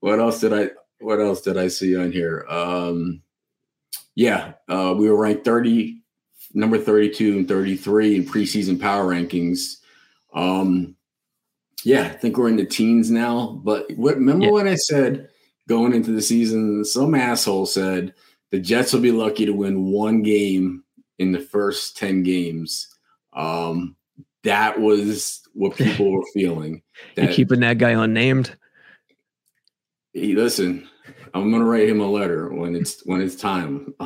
what 0.00 0.18
else 0.18 0.40
did 0.40 0.52
I? 0.52 0.70
What 0.98 1.20
else 1.20 1.42
did 1.42 1.56
I 1.56 1.68
see 1.68 1.96
on 1.96 2.10
here? 2.10 2.44
Um, 2.48 3.22
yeah, 4.16 4.54
uh, 4.68 4.96
we 4.98 5.08
were 5.08 5.16
ranked 5.16 5.44
30, 5.44 6.02
number 6.54 6.76
32 6.76 7.36
and 7.36 7.46
33 7.46 8.16
in 8.16 8.24
preseason 8.24 8.80
power 8.80 9.04
rankings. 9.04 9.76
Um, 10.34 10.96
yeah, 11.84 12.02
I 12.02 12.08
think 12.08 12.36
we're 12.38 12.48
in 12.48 12.56
the 12.56 12.64
teens 12.66 13.10
now. 13.10 13.60
But 13.64 13.90
what, 13.96 14.16
remember 14.16 14.46
Yeah. 14.46 14.52
what 14.52 14.66
I 14.68 14.74
said 14.76 15.28
going 15.68 15.94
into 15.94 16.12
the 16.12 16.22
season? 16.22 16.84
Some 16.84 17.14
asshole 17.14 17.66
said 17.66 18.14
the 18.50 18.58
Jets 18.60 18.92
will 18.92 19.00
be 19.00 19.12
lucky 19.12 19.46
to 19.46 19.52
win 19.52 19.84
one 19.90 20.22
game 20.22 20.84
in 21.18 21.32
the 21.32 21.40
first 21.40 21.96
10 21.96 22.22
games. 22.22 22.88
Um, 23.32 23.96
that 24.44 24.80
was 24.80 25.42
what 25.52 25.76
people 25.76 26.12
were 26.12 26.24
feeling. 26.34 26.82
You're 27.16 27.26
That, 27.26 27.34
keeping 27.34 27.60
that 27.60 27.78
guy 27.78 27.90
unnamed. 27.90 28.56
Hey, 30.12 30.34
listen, 30.34 30.88
I'm 31.34 31.50
gonna 31.52 31.64
write 31.64 31.88
him 31.88 32.00
a 32.00 32.10
letter 32.10 32.48
when 32.52 32.74
it's 32.74 33.04
when 33.04 33.20
it's 33.20 33.36
time. 33.36 33.92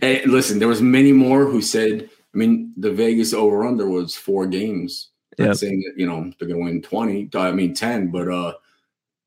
hey, 0.00 0.24
listen, 0.26 0.58
there 0.58 0.66
was 0.68 0.82
many 0.82 1.12
more 1.12 1.44
who 1.46 1.62
said. 1.62 2.10
I 2.34 2.36
mean, 2.36 2.72
the 2.76 2.90
Vegas 2.90 3.32
over 3.32 3.64
under 3.64 3.88
was 3.88 4.16
four 4.16 4.46
games. 4.46 5.10
Not 5.38 5.48
Yep. 5.48 5.56
saying 5.56 5.84
that 5.86 6.00
you 6.00 6.06
know 6.06 6.30
they're 6.38 6.48
gonna 6.48 6.60
win 6.60 6.82
twenty. 6.82 7.28
I 7.34 7.52
mean 7.52 7.74
ten, 7.74 8.10
but 8.10 8.28
uh, 8.28 8.54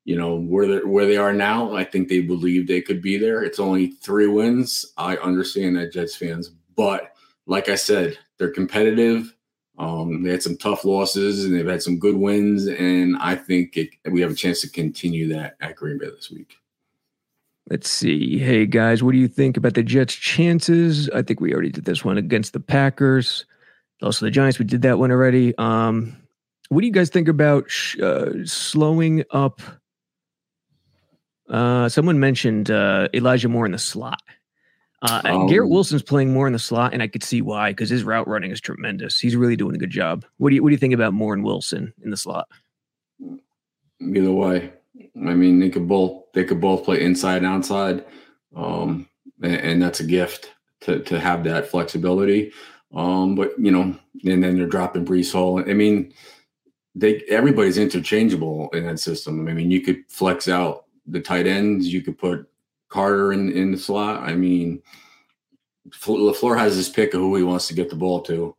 you 0.04 0.16
know 0.16 0.36
where 0.36 0.66
they 0.66 0.84
where 0.84 1.06
they 1.06 1.16
are 1.16 1.32
now, 1.32 1.74
I 1.74 1.84
think 1.84 2.08
they 2.08 2.20
believe 2.20 2.66
they 2.66 2.80
could 2.80 3.02
be 3.02 3.18
there. 3.18 3.42
It's 3.42 3.58
only 3.58 3.88
three 3.88 4.26
wins. 4.26 4.86
I 4.96 5.16
understand 5.18 5.76
that 5.76 5.92
Jets 5.92 6.16
fans, 6.16 6.50
but 6.76 7.12
like 7.46 7.68
I 7.68 7.74
said, 7.74 8.18
they're 8.38 8.50
competitive. 8.50 9.34
Um, 9.78 10.22
they 10.22 10.30
had 10.30 10.42
some 10.42 10.56
tough 10.56 10.84
losses 10.84 11.44
and 11.44 11.54
they've 11.54 11.66
had 11.66 11.82
some 11.82 11.98
good 11.98 12.16
wins, 12.16 12.66
and 12.66 13.16
I 13.20 13.36
think 13.36 13.76
it, 13.76 13.90
we 14.10 14.20
have 14.22 14.32
a 14.32 14.34
chance 14.34 14.60
to 14.62 14.70
continue 14.70 15.28
that 15.28 15.56
at 15.60 15.76
Green 15.76 15.98
Bay 15.98 16.06
this 16.10 16.30
week. 16.30 16.56
Let's 17.70 17.90
see. 17.90 18.38
Hey 18.38 18.64
guys, 18.64 19.02
what 19.02 19.12
do 19.12 19.18
you 19.18 19.28
think 19.28 19.58
about 19.58 19.74
the 19.74 19.82
Jets' 19.82 20.14
chances? 20.14 21.10
I 21.10 21.20
think 21.22 21.40
we 21.40 21.52
already 21.52 21.70
did 21.70 21.84
this 21.84 22.02
one 22.02 22.16
against 22.16 22.54
the 22.54 22.60
Packers. 22.60 23.44
Also 24.02 24.24
the 24.24 24.30
Giants. 24.30 24.58
We 24.58 24.64
did 24.64 24.82
that 24.82 24.98
one 24.98 25.10
already. 25.10 25.56
Um, 25.58 26.16
what 26.68 26.80
do 26.80 26.86
you 26.86 26.92
guys 26.92 27.10
think 27.10 27.28
about 27.28 27.70
sh- 27.70 27.98
uh, 27.98 28.44
slowing 28.44 29.24
up? 29.30 29.60
Uh, 31.48 31.88
someone 31.88 32.20
mentioned 32.20 32.70
uh, 32.70 33.08
Elijah 33.14 33.48
Moore 33.48 33.66
in 33.66 33.72
the 33.72 33.78
slot. 33.78 34.20
Uh, 35.00 35.22
and 35.24 35.48
Garrett 35.48 35.66
Um, 35.66 35.70
Wilson's 35.70 36.02
playing 36.02 36.32
more 36.32 36.48
in 36.48 36.52
the 36.52 36.58
slot, 36.58 36.92
and 36.92 37.02
I 37.02 37.06
could 37.06 37.22
see 37.22 37.40
why 37.40 37.70
because 37.70 37.88
his 37.88 38.02
route 38.02 38.26
running 38.26 38.50
is 38.50 38.60
tremendous. 38.60 39.18
He's 39.20 39.36
really 39.36 39.54
doing 39.54 39.76
a 39.76 39.78
good 39.78 39.90
job. 39.90 40.24
What 40.38 40.50
do 40.50 40.56
you 40.56 40.62
What 40.62 40.70
do 40.70 40.72
you 40.72 40.78
think 40.78 40.94
about 40.94 41.14
Moore 41.14 41.34
and 41.34 41.44
Wilson 41.44 41.94
in 42.02 42.10
the 42.10 42.16
slot? 42.16 42.48
Either 44.00 44.32
way, 44.32 44.72
I 45.16 45.34
mean, 45.34 45.60
they 45.60 45.70
could 45.70 45.86
both 45.88 46.24
they 46.34 46.44
could 46.44 46.60
both 46.60 46.84
play 46.84 47.00
inside 47.00 47.38
and 47.38 47.46
outside, 47.46 48.04
um, 48.56 49.08
and, 49.40 49.54
and 49.54 49.82
that's 49.82 50.00
a 50.00 50.04
gift 50.04 50.52
to 50.80 50.98
to 51.04 51.20
have 51.20 51.44
that 51.44 51.68
flexibility. 51.68 52.52
Um, 52.94 53.34
but 53.34 53.58
you 53.58 53.70
know, 53.70 53.94
and 54.24 54.42
then 54.42 54.56
they're 54.56 54.66
dropping 54.66 55.04
Breece 55.04 55.32
Hall. 55.32 55.60
I 55.60 55.74
mean, 55.74 56.12
they 56.94 57.22
everybody's 57.28 57.78
interchangeable 57.78 58.70
in 58.70 58.86
that 58.86 58.98
system. 58.98 59.46
I 59.46 59.52
mean, 59.52 59.70
you 59.70 59.80
could 59.80 60.04
flex 60.08 60.48
out 60.48 60.86
the 61.06 61.20
tight 61.20 61.46
ends. 61.46 61.92
You 61.92 62.02
could 62.02 62.18
put 62.18 62.48
Carter 62.88 63.32
in 63.32 63.52
in 63.52 63.72
the 63.72 63.78
slot. 63.78 64.22
I 64.22 64.34
mean, 64.34 64.82
Lafleur 65.92 66.58
has 66.58 66.76
his 66.76 66.88
pick 66.88 67.14
of 67.14 67.20
who 67.20 67.36
he 67.36 67.42
wants 67.42 67.68
to 67.68 67.74
get 67.74 67.90
the 67.90 67.96
ball 67.96 68.20
to, 68.22 68.54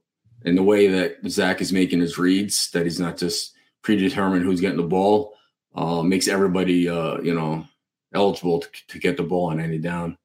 and 0.45 0.57
the 0.57 0.63
way 0.63 0.87
that 0.87 1.17
Zach 1.27 1.61
is 1.61 1.73
making 1.73 1.99
his 1.99 2.17
reads, 2.17 2.69
that 2.71 2.85
he's 2.85 2.99
not 2.99 3.17
just 3.17 3.53
predetermined 3.81 4.43
who's 4.45 4.61
getting 4.61 4.77
the 4.77 4.83
ball, 4.83 5.33
uh, 5.75 6.03
makes 6.03 6.27
everybody 6.27 6.87
uh, 6.87 7.19
you 7.21 7.33
know 7.33 7.65
eligible 8.13 8.59
to, 8.59 8.69
to 8.87 8.99
get 8.99 9.17
the 9.17 9.23
ball 9.23 9.49
on 9.49 9.59
any 9.59 9.79
down. 9.79 10.17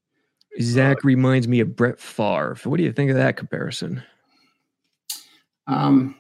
Zach 0.60 1.02
reminds 1.04 1.48
me 1.48 1.60
of 1.60 1.76
Brett 1.76 1.98
Favre. 1.98 2.56
What 2.64 2.76
do 2.76 2.84
you 2.84 2.92
think 2.92 3.10
of 3.10 3.16
that 3.16 3.36
comparison? 3.36 4.02
Um, 5.66 6.16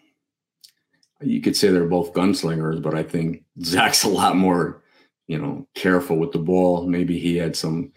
you 1.20 1.40
could 1.40 1.56
say 1.56 1.68
they're 1.68 1.84
both 1.84 2.12
gunslingers, 2.12 2.82
but 2.82 2.94
I 2.94 3.02
think 3.02 3.44
Zach's 3.62 4.04
a 4.04 4.08
lot 4.08 4.36
more, 4.36 4.82
you 5.26 5.38
know, 5.38 5.66
careful 5.74 6.16
with 6.16 6.32
the 6.32 6.38
ball. 6.38 6.86
Maybe 6.86 7.18
he 7.18 7.36
had 7.36 7.56
some 7.56 7.92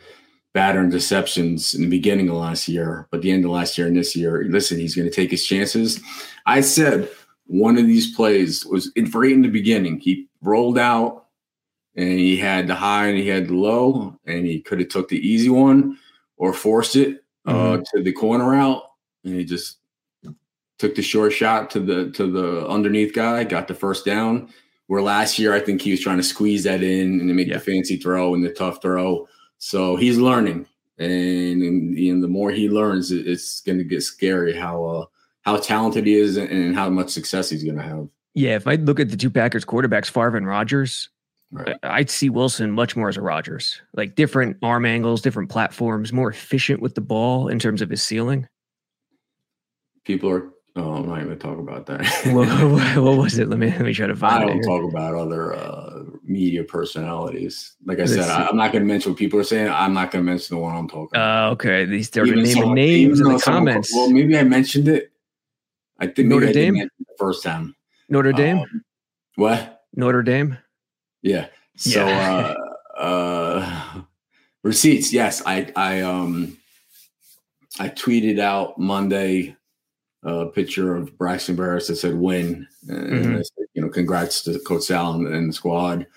bad 0.53 0.75
interceptions 0.75 1.75
in 1.75 1.81
the 1.81 1.89
beginning 1.89 2.29
of 2.29 2.35
last 2.35 2.67
year, 2.67 3.07
but 3.11 3.21
the 3.21 3.31
end 3.31 3.45
of 3.45 3.51
last 3.51 3.77
year 3.77 3.87
and 3.87 3.97
this 3.97 4.15
year, 4.15 4.45
listen, 4.49 4.79
he's 4.79 4.95
going 4.95 5.07
to 5.07 5.13
take 5.13 5.31
his 5.31 5.45
chances. 5.45 5.99
I 6.45 6.61
said 6.61 7.09
one 7.45 7.77
of 7.77 7.87
these 7.87 8.15
plays 8.15 8.65
was 8.65 8.91
in 8.95 9.09
right 9.11 9.31
in 9.31 9.41
the 9.41 9.49
beginning. 9.49 9.99
He 9.99 10.27
rolled 10.41 10.77
out 10.77 11.25
and 11.95 12.09
he 12.09 12.37
had 12.37 12.67
the 12.67 12.75
high 12.75 13.07
and 13.07 13.17
he 13.17 13.27
had 13.27 13.47
the 13.47 13.55
low, 13.55 14.19
and 14.25 14.45
he 14.45 14.59
could 14.59 14.79
have 14.79 14.89
took 14.89 15.09
the 15.09 15.27
easy 15.27 15.49
one 15.49 15.97
or 16.37 16.53
forced 16.53 16.95
it 16.95 17.23
uh, 17.45 17.77
to 17.93 18.03
the 18.03 18.11
corner 18.11 18.53
out, 18.55 18.83
and 19.23 19.35
he 19.35 19.43
just 19.45 19.77
took 20.77 20.95
the 20.95 21.01
short 21.01 21.33
shot 21.33 21.69
to 21.71 21.79
the 21.79 22.11
to 22.11 22.31
the 22.31 22.67
underneath 22.67 23.13
guy, 23.13 23.43
got 23.43 23.67
the 23.67 23.73
first 23.75 24.05
down. 24.05 24.49
Where 24.87 25.01
last 25.01 25.37
year 25.37 25.53
I 25.53 25.59
think 25.59 25.81
he 25.81 25.91
was 25.91 25.99
trying 25.99 26.17
to 26.17 26.23
squeeze 26.23 26.63
that 26.63 26.81
in 26.81 27.19
and 27.19 27.35
make 27.35 27.47
Yeah. 27.47 27.55
the 27.55 27.59
fancy 27.59 27.97
throw 27.97 28.33
and 28.33 28.43
the 28.43 28.51
tough 28.53 28.81
throw. 28.81 29.27
So 29.57 29.97
he's 29.97 30.17
learning, 30.17 30.65
and, 30.97 31.61
and, 31.61 31.97
and 31.97 32.23
the 32.23 32.27
more 32.29 32.51
he 32.51 32.69
learns, 32.69 33.11
it- 33.11 33.27
it's 33.27 33.59
going 33.61 33.79
to 33.79 33.83
get 33.83 34.01
scary 34.03 34.53
how 34.53 34.85
uh, 34.85 35.05
how 35.41 35.57
talented 35.57 36.05
he 36.05 36.15
is 36.15 36.37
and 36.37 36.75
how 36.75 36.89
much 36.89 37.09
success 37.09 37.49
he's 37.49 37.63
going 37.63 37.75
to 37.77 37.83
have. 37.83 38.07
Yeah, 38.33 38.55
if 38.55 38.67
I 38.67 38.75
look 38.75 38.99
at 38.99 39.09
the 39.09 39.17
two 39.17 39.29
Packers 39.31 39.65
quarterbacks, 39.65 40.09
Favre 40.09 40.37
and 40.37 40.45
Rodgers, 40.47 41.09
Right. 41.51 41.77
I'd 41.83 42.09
see 42.09 42.29
Wilson 42.29 42.71
much 42.71 42.95
more 42.95 43.07
as 43.07 43.15
a 43.15 43.21
Rodgers, 43.21 43.81
like 43.93 44.15
different 44.15 44.57
arm 44.61 44.85
angles, 44.85 45.21
different 45.21 45.49
platforms, 45.49 46.11
more 46.11 46.29
efficient 46.29 46.81
with 46.81 46.95
the 46.95 47.01
ball 47.01 47.47
in 47.47 47.57
terms 47.57 47.81
of 47.81 47.89
his 47.89 48.03
ceiling. 48.03 48.47
People 50.03 50.29
are. 50.29 50.49
Oh, 50.75 50.93
I'm 50.93 51.07
not 51.07 51.15
going 51.15 51.29
to 51.29 51.35
talk 51.35 51.57
about 51.57 51.87
that. 51.87 52.05
what, 52.33 53.01
what, 53.01 53.17
was 53.17 53.39
it? 53.39 53.49
Let 53.49 53.57
me 53.59 53.69
let 53.69 53.81
me 53.81 53.93
try 53.93 54.07
to 54.07 54.15
find. 54.15 54.43
It. 54.43 54.45
I 54.45 54.49
don't 54.49 54.61
talk 54.61 54.91
about 54.91 55.15
other 55.15 55.55
uh, 55.55 56.03
media 56.23 56.63
personalities. 56.63 57.75
Like 57.85 57.97
I 57.97 58.01
Let's 58.01 58.13
said, 58.13 58.25
see. 58.25 58.29
I, 58.29 58.47
am 58.49 58.57
not 58.57 58.73
going 58.73 58.83
to 58.83 58.87
mention 58.87 59.13
what 59.13 59.17
people 59.17 59.39
are 59.39 59.45
saying. 59.45 59.69
I'm 59.69 59.93
not 59.93 60.11
going 60.11 60.23
to 60.23 60.29
mention 60.29 60.57
the 60.57 60.61
one 60.61 60.75
I'm 60.75 60.87
talking. 60.89 61.19
Uh, 61.19 61.49
okay, 61.53 61.85
these 61.85 62.09
they're 62.09 62.25
naming 62.25 62.45
someone, 62.45 62.75
names 62.75 63.19
in 63.21 63.27
the 63.27 63.39
comments. 63.39 63.91
Well, 63.95 64.11
maybe 64.11 64.37
I 64.37 64.43
mentioned 64.43 64.89
it. 64.89 65.11
I 65.99 66.07
think 66.07 66.27
Notre 66.27 66.51
Dame 66.51 66.75
the 66.75 66.89
first 67.17 67.41
time. 67.41 67.75
Notre 68.09 68.33
Dame. 68.33 68.59
Um, 68.59 68.83
what? 69.35 69.81
Notre 69.95 70.21
Dame. 70.21 70.57
Yeah. 71.21 71.47
So 71.75 72.05
yeah. 72.05 72.55
uh, 72.95 72.99
uh, 72.99 74.01
receipts. 74.63 75.13
Yes, 75.13 75.41
I 75.45 75.71
I 75.75 76.01
um 76.01 76.57
I 77.79 77.89
tweeted 77.89 78.39
out 78.39 78.79
Monday 78.79 79.55
a 80.23 80.47
picture 80.47 80.95
of 80.95 81.17
Braxton 81.17 81.55
Berrios 81.55 81.87
that 81.87 81.95
said 81.97 82.15
win, 82.15 82.67
and 82.89 83.09
mm-hmm. 83.09 83.35
said, 83.35 83.67
you 83.73 83.81
know, 83.81 83.89
congrats 83.89 84.43
to 84.43 84.59
Coach 84.59 84.83
Sal 84.83 85.13
and, 85.13 85.27
and 85.27 85.49
the 85.49 85.53
squad. 85.53 86.07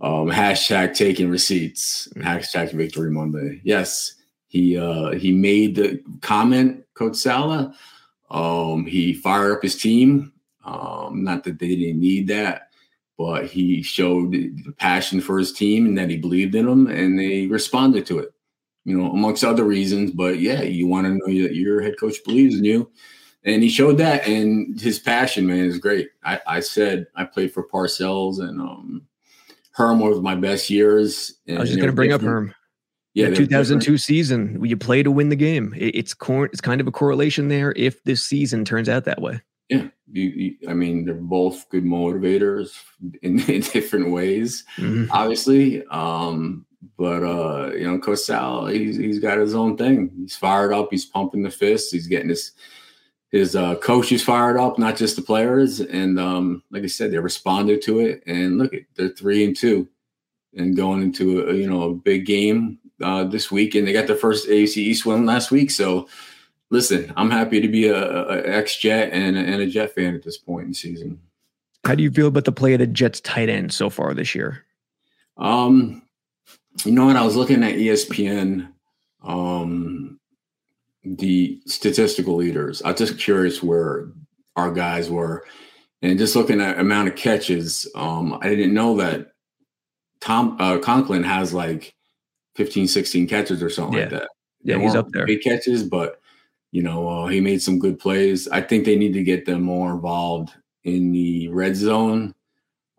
Um, 0.00 0.28
hashtag 0.28 0.94
taking 0.94 1.30
receipts. 1.30 2.08
Mm-hmm. 2.08 2.22
Hashtag 2.22 2.72
Victory 2.72 3.10
Monday. 3.10 3.60
Yes, 3.64 4.14
he 4.46 4.76
uh, 4.76 5.12
he 5.12 5.32
made 5.32 5.76
the 5.76 6.02
comment, 6.20 6.84
Coach 6.94 7.16
Saleh. 7.16 7.72
Um, 8.30 8.84
he 8.86 9.14
fired 9.14 9.52
up 9.52 9.62
his 9.62 9.76
team. 9.76 10.32
Um, 10.64 11.22
not 11.22 11.44
that 11.44 11.58
they 11.58 11.68
didn't 11.68 12.00
need 12.00 12.26
that, 12.28 12.65
but 13.18 13.46
he 13.46 13.82
showed 13.82 14.32
the 14.32 14.72
passion 14.78 15.20
for 15.20 15.38
his 15.38 15.52
team 15.52 15.86
and 15.86 15.96
that 15.96 16.10
he 16.10 16.16
believed 16.16 16.54
in 16.54 16.66
them, 16.66 16.86
and 16.86 17.18
they 17.18 17.46
responded 17.46 18.06
to 18.06 18.18
it. 18.18 18.32
You 18.84 18.96
know, 18.96 19.10
amongst 19.10 19.42
other 19.42 19.64
reasons, 19.64 20.12
but 20.12 20.38
yeah, 20.38 20.62
you 20.62 20.86
want 20.86 21.06
to 21.06 21.14
know 21.14 21.42
that 21.42 21.56
your 21.56 21.82
head 21.82 21.98
coach 21.98 22.22
believes 22.24 22.56
in 22.56 22.64
you, 22.64 22.90
and 23.42 23.62
he 23.62 23.68
showed 23.68 23.98
that. 23.98 24.28
And 24.28 24.80
his 24.80 25.00
passion, 25.00 25.46
man, 25.46 25.64
is 25.64 25.78
great. 25.78 26.10
I, 26.22 26.40
I 26.46 26.60
said 26.60 27.06
I 27.16 27.24
played 27.24 27.52
for 27.52 27.66
Parcells, 27.66 28.38
and 28.38 28.60
um, 28.60 29.02
Herm 29.72 29.98
was 29.98 30.20
my 30.20 30.36
best 30.36 30.70
years. 30.70 31.34
I 31.48 31.58
was 31.58 31.70
just 31.70 31.80
going 31.80 31.90
to 31.90 31.96
bring 31.96 32.10
different. 32.10 32.28
up 32.28 32.32
Herm. 32.32 32.54
Yeah, 33.14 33.30
the 33.30 33.36
2002 33.36 33.80
different. 33.80 34.00
season, 34.02 34.64
you 34.64 34.76
play 34.76 35.02
to 35.02 35.10
win 35.10 35.30
the 35.30 35.36
game. 35.36 35.74
It's 35.76 36.12
cor- 36.12 36.46
it's 36.46 36.60
kind 36.60 36.80
of 36.80 36.86
a 36.86 36.92
correlation 36.92 37.48
there 37.48 37.72
if 37.74 38.04
this 38.04 38.22
season 38.22 38.64
turns 38.64 38.90
out 38.90 39.04
that 39.04 39.22
way. 39.22 39.40
Yeah, 39.68 39.88
you, 40.12 40.22
you, 40.22 40.56
I 40.68 40.74
mean, 40.74 41.04
they're 41.04 41.14
both 41.14 41.68
good 41.70 41.84
motivators 41.84 42.80
in, 43.22 43.40
in 43.50 43.60
different 43.60 44.10
ways, 44.10 44.64
mm-hmm. 44.76 45.10
obviously. 45.10 45.84
Um, 45.86 46.66
but 46.96 47.22
uh, 47.22 47.72
you 47.74 47.84
know, 47.84 47.98
Coach 47.98 48.20
Sal, 48.20 48.66
he's 48.66 48.96
he's 48.96 49.18
got 49.18 49.38
his 49.38 49.54
own 49.54 49.76
thing. 49.76 50.10
He's 50.16 50.36
fired 50.36 50.72
up. 50.72 50.88
He's 50.90 51.04
pumping 51.04 51.42
the 51.42 51.50
fists. 51.50 51.90
He's 51.90 52.06
getting 52.06 52.28
his 52.28 52.52
his 53.30 53.56
uh, 53.56 53.74
coaches 53.76 54.22
fired 54.22 54.56
up, 54.56 54.78
not 54.78 54.96
just 54.96 55.16
the 55.16 55.22
players. 55.22 55.80
And 55.80 56.18
um, 56.18 56.62
like 56.70 56.84
I 56.84 56.86
said, 56.86 57.10
they 57.10 57.18
responded 57.18 57.82
to 57.82 58.00
it. 58.00 58.22
And 58.26 58.58
look, 58.58 58.72
they're 58.94 59.08
three 59.08 59.44
and 59.44 59.56
two, 59.56 59.88
and 60.56 60.76
going 60.76 61.02
into 61.02 61.48
a 61.48 61.54
you 61.54 61.68
know 61.68 61.82
a 61.82 61.94
big 61.94 62.26
game 62.26 62.78
uh, 63.02 63.24
this 63.24 63.50
week. 63.50 63.74
And 63.74 63.86
they 63.86 63.92
got 63.92 64.06
their 64.06 64.16
first 64.16 64.48
AFC 64.48 64.78
East 64.78 65.06
win 65.06 65.26
last 65.26 65.50
week. 65.50 65.70
So 65.70 66.08
listen, 66.70 67.12
I'm 67.16 67.30
happy 67.30 67.60
to 67.60 67.68
be 67.68 67.88
a, 67.88 67.96
a 67.96 68.46
ex 68.46 68.76
Jet 68.76 69.10
and, 69.12 69.36
and 69.36 69.62
a 69.62 69.66
Jet 69.66 69.94
fan 69.94 70.14
at 70.14 70.22
this 70.22 70.38
point 70.38 70.64
in 70.64 70.70
the 70.70 70.74
season. 70.74 71.20
How 71.84 71.94
do 71.94 72.02
you 72.02 72.10
feel 72.10 72.26
about 72.28 72.44
the 72.44 72.52
play 72.52 72.72
of 72.72 72.80
the 72.80 72.86
Jets 72.86 73.20
tight 73.20 73.48
end 73.48 73.72
so 73.72 73.90
far 73.90 74.12
this 74.12 74.34
year? 74.34 74.64
Um, 75.36 76.02
you 76.84 76.92
know 76.92 77.06
what? 77.06 77.16
I 77.16 77.24
was 77.24 77.36
looking 77.36 77.62
at 77.62 77.74
ESPN, 77.74 78.68
um, 79.22 80.18
the 81.04 81.60
statistical 81.66 82.34
leaders. 82.34 82.82
I 82.82 82.90
was 82.90 82.98
just 82.98 83.18
curious 83.18 83.62
where 83.62 84.08
our 84.56 84.72
guys 84.72 85.10
were, 85.10 85.44
and 86.02 86.18
just 86.18 86.34
looking 86.34 86.60
at 86.60 86.78
amount 86.78 87.08
of 87.08 87.16
catches. 87.16 87.86
Um, 87.94 88.38
I 88.40 88.48
didn't 88.48 88.74
know 88.74 88.96
that 88.96 89.32
Tom 90.20 90.56
uh, 90.58 90.78
Conklin 90.78 91.22
has 91.22 91.54
like 91.54 91.94
15, 92.56 92.88
16 92.88 93.28
catches 93.28 93.62
or 93.62 93.70
something 93.70 93.94
yeah. 93.98 94.04
like 94.04 94.10
that. 94.10 94.28
Yeah, 94.62 94.78
he's 94.80 94.96
up 94.96 95.08
there. 95.10 95.26
Big 95.26 95.42
catches, 95.42 95.84
but 95.84 96.20
you 96.76 96.82
know, 96.82 97.08
uh, 97.08 97.26
he 97.28 97.40
made 97.40 97.62
some 97.62 97.78
good 97.78 97.98
plays. 97.98 98.46
I 98.48 98.60
think 98.60 98.84
they 98.84 98.96
need 98.96 99.14
to 99.14 99.24
get 99.24 99.46
them 99.46 99.62
more 99.62 99.92
involved 99.92 100.52
in 100.84 101.10
the 101.10 101.48
red 101.48 101.74
zone, 101.74 102.34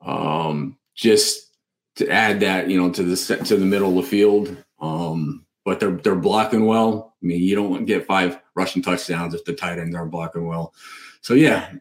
um, 0.03 0.79
just 0.95 1.55
to 1.97 2.09
add 2.09 2.39
that, 2.39 2.71
you 2.71 2.81
know, 2.81 2.89
to 2.89 3.03
the 3.03 3.35
to 3.45 3.55
the 3.55 3.67
middle 3.67 3.89
of 3.89 4.03
the 4.03 4.09
field. 4.09 4.57
Um, 4.79 5.45
but 5.63 5.79
they're 5.79 5.91
they're 5.91 6.15
blocking 6.15 6.65
well. 6.65 7.13
I 7.21 7.27
mean, 7.27 7.43
you 7.43 7.55
don't 7.55 7.85
get 7.85 8.07
five 8.07 8.39
rushing 8.55 8.81
touchdowns 8.81 9.35
if 9.35 9.45
the 9.45 9.53
tight 9.53 9.77
ends 9.77 9.95
aren't 9.95 10.09
blocking 10.09 10.47
well. 10.47 10.73
So 11.21 11.35
yeah, 11.35 11.71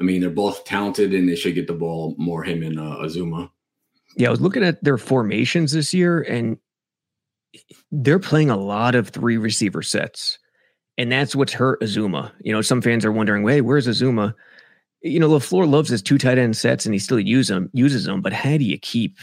I 0.00 0.02
mean, 0.02 0.22
they're 0.22 0.30
both 0.30 0.64
talented 0.64 1.14
and 1.14 1.28
they 1.28 1.36
should 1.36 1.54
get 1.54 1.68
the 1.68 1.74
ball 1.74 2.16
more. 2.18 2.42
Him 2.42 2.64
and 2.64 2.80
uh, 2.80 2.96
Uzomah. 3.02 3.50
Yeah, 4.16 4.26
I 4.26 4.30
was 4.32 4.40
looking 4.40 4.64
at 4.64 4.82
their 4.82 4.98
formations 4.98 5.70
this 5.70 5.94
year, 5.94 6.22
and 6.22 6.58
they're 7.92 8.18
playing 8.18 8.50
a 8.50 8.56
lot 8.56 8.96
of 8.96 9.10
three 9.10 9.36
receiver 9.36 9.82
sets. 9.82 10.40
And 10.98 11.12
that's 11.12 11.36
what's 11.36 11.52
hurt 11.52 11.80
Uzomah. 11.80 12.32
You 12.40 12.52
know, 12.52 12.62
some 12.62 12.80
fans 12.80 13.04
are 13.04 13.12
wondering, 13.12 13.46
hey, 13.46 13.60
where's 13.60 13.86
Uzomah? 13.86 14.34
You 15.02 15.20
know, 15.20 15.28
LaFleur 15.28 15.68
loves 15.68 15.90
his 15.90 16.02
two 16.02 16.18
tight 16.18 16.38
end 16.38 16.56
sets 16.56 16.86
and 16.86 16.94
he 16.94 16.98
still 16.98 17.20
use 17.20 17.48
them, 17.48 17.70
uses 17.72 18.04
them, 18.04 18.22
but 18.22 18.32
how 18.32 18.56
do 18.56 18.64
you 18.64 18.78
keep, 18.78 19.18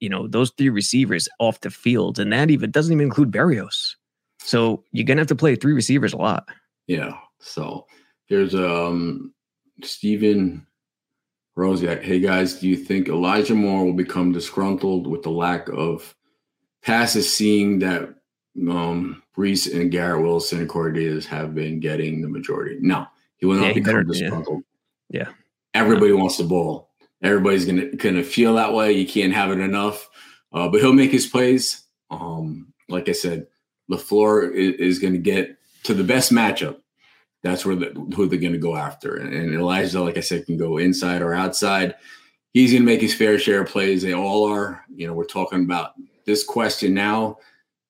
you 0.00 0.08
know, 0.08 0.26
those 0.26 0.50
three 0.50 0.68
receivers 0.68 1.28
off 1.38 1.60
the 1.60 1.70
field? 1.70 2.18
And 2.18 2.32
that 2.32 2.50
even 2.50 2.70
doesn't 2.70 2.92
even 2.92 3.04
include 3.04 3.30
Berrios. 3.30 3.94
So 4.40 4.84
you're 4.92 5.04
gonna 5.04 5.20
have 5.20 5.28
to 5.28 5.36
play 5.36 5.56
three 5.56 5.72
receivers 5.72 6.12
a 6.12 6.18
lot. 6.18 6.48
Yeah. 6.86 7.16
So 7.40 7.86
here's 8.26 8.54
um 8.54 9.32
Stephen 9.82 10.66
Rosiak. 11.56 12.02
Hey 12.02 12.20
guys, 12.20 12.60
do 12.60 12.68
you 12.68 12.76
think 12.76 13.08
Elijah 13.08 13.54
Moore 13.54 13.84
will 13.84 13.92
become 13.92 14.32
disgruntled 14.32 15.06
with 15.06 15.22
the 15.22 15.30
lack 15.30 15.68
of 15.68 16.14
passes 16.82 17.32
seeing 17.32 17.78
that 17.78 18.14
um, 18.68 19.22
Breece 19.36 19.72
and 19.72 19.90
Garrett 19.90 20.22
Wilson 20.22 20.60
and 20.60 20.68
Corey 20.68 20.92
Davis 20.92 21.26
have 21.26 21.54
been 21.54 21.80
getting 21.80 22.22
the 22.22 22.28
majority. 22.28 22.78
No, 22.80 23.06
he 23.36 23.46
will 23.46 23.56
not 23.56 23.68
yeah, 23.68 23.72
become 23.74 24.06
disgruntled. 24.06 24.62
Yeah. 25.10 25.20
yeah. 25.20 25.32
Everybody 25.74 26.12
wants 26.12 26.38
the 26.38 26.44
ball. 26.44 26.90
Everybody's 27.22 27.64
gonna 27.64 27.94
gonna 27.96 28.22
feel 28.22 28.54
that 28.54 28.72
way. 28.72 28.92
You 28.92 29.06
can't 29.06 29.32
have 29.32 29.50
it 29.50 29.60
enough. 29.60 30.08
Uh, 30.52 30.68
but 30.68 30.80
he'll 30.80 30.92
make 30.92 31.10
his 31.10 31.26
plays. 31.26 31.82
Um, 32.10 32.72
like 32.88 33.08
I 33.08 33.12
said, 33.12 33.46
LaFleur 33.90 34.52
is, 34.54 34.98
is 34.98 34.98
to 35.12 35.18
get 35.18 35.56
to 35.84 35.94
the 35.94 36.04
best 36.04 36.32
matchup. 36.32 36.80
That's 37.42 37.66
where 37.66 37.76
the, 37.76 37.86
who 38.14 38.26
they're 38.26 38.38
to 38.52 38.58
go 38.58 38.74
after. 38.74 39.16
And, 39.16 39.32
and 39.32 39.54
Elijah, 39.54 40.02
like 40.02 40.16
I 40.16 40.20
said, 40.20 40.46
can 40.46 40.56
go 40.56 40.78
inside 40.78 41.22
or 41.22 41.34
outside. 41.34 41.94
He's 42.52 42.72
to 42.72 42.80
make 42.80 43.02
his 43.02 43.14
fair 43.14 43.38
share 43.38 43.62
of 43.62 43.68
plays. 43.68 44.02
They 44.02 44.14
all 44.14 44.50
are. 44.50 44.84
You 44.94 45.06
know, 45.06 45.12
we're 45.12 45.26
talking 45.26 45.64
about 45.64 45.92
this 46.24 46.42
question 46.42 46.94
now 46.94 47.38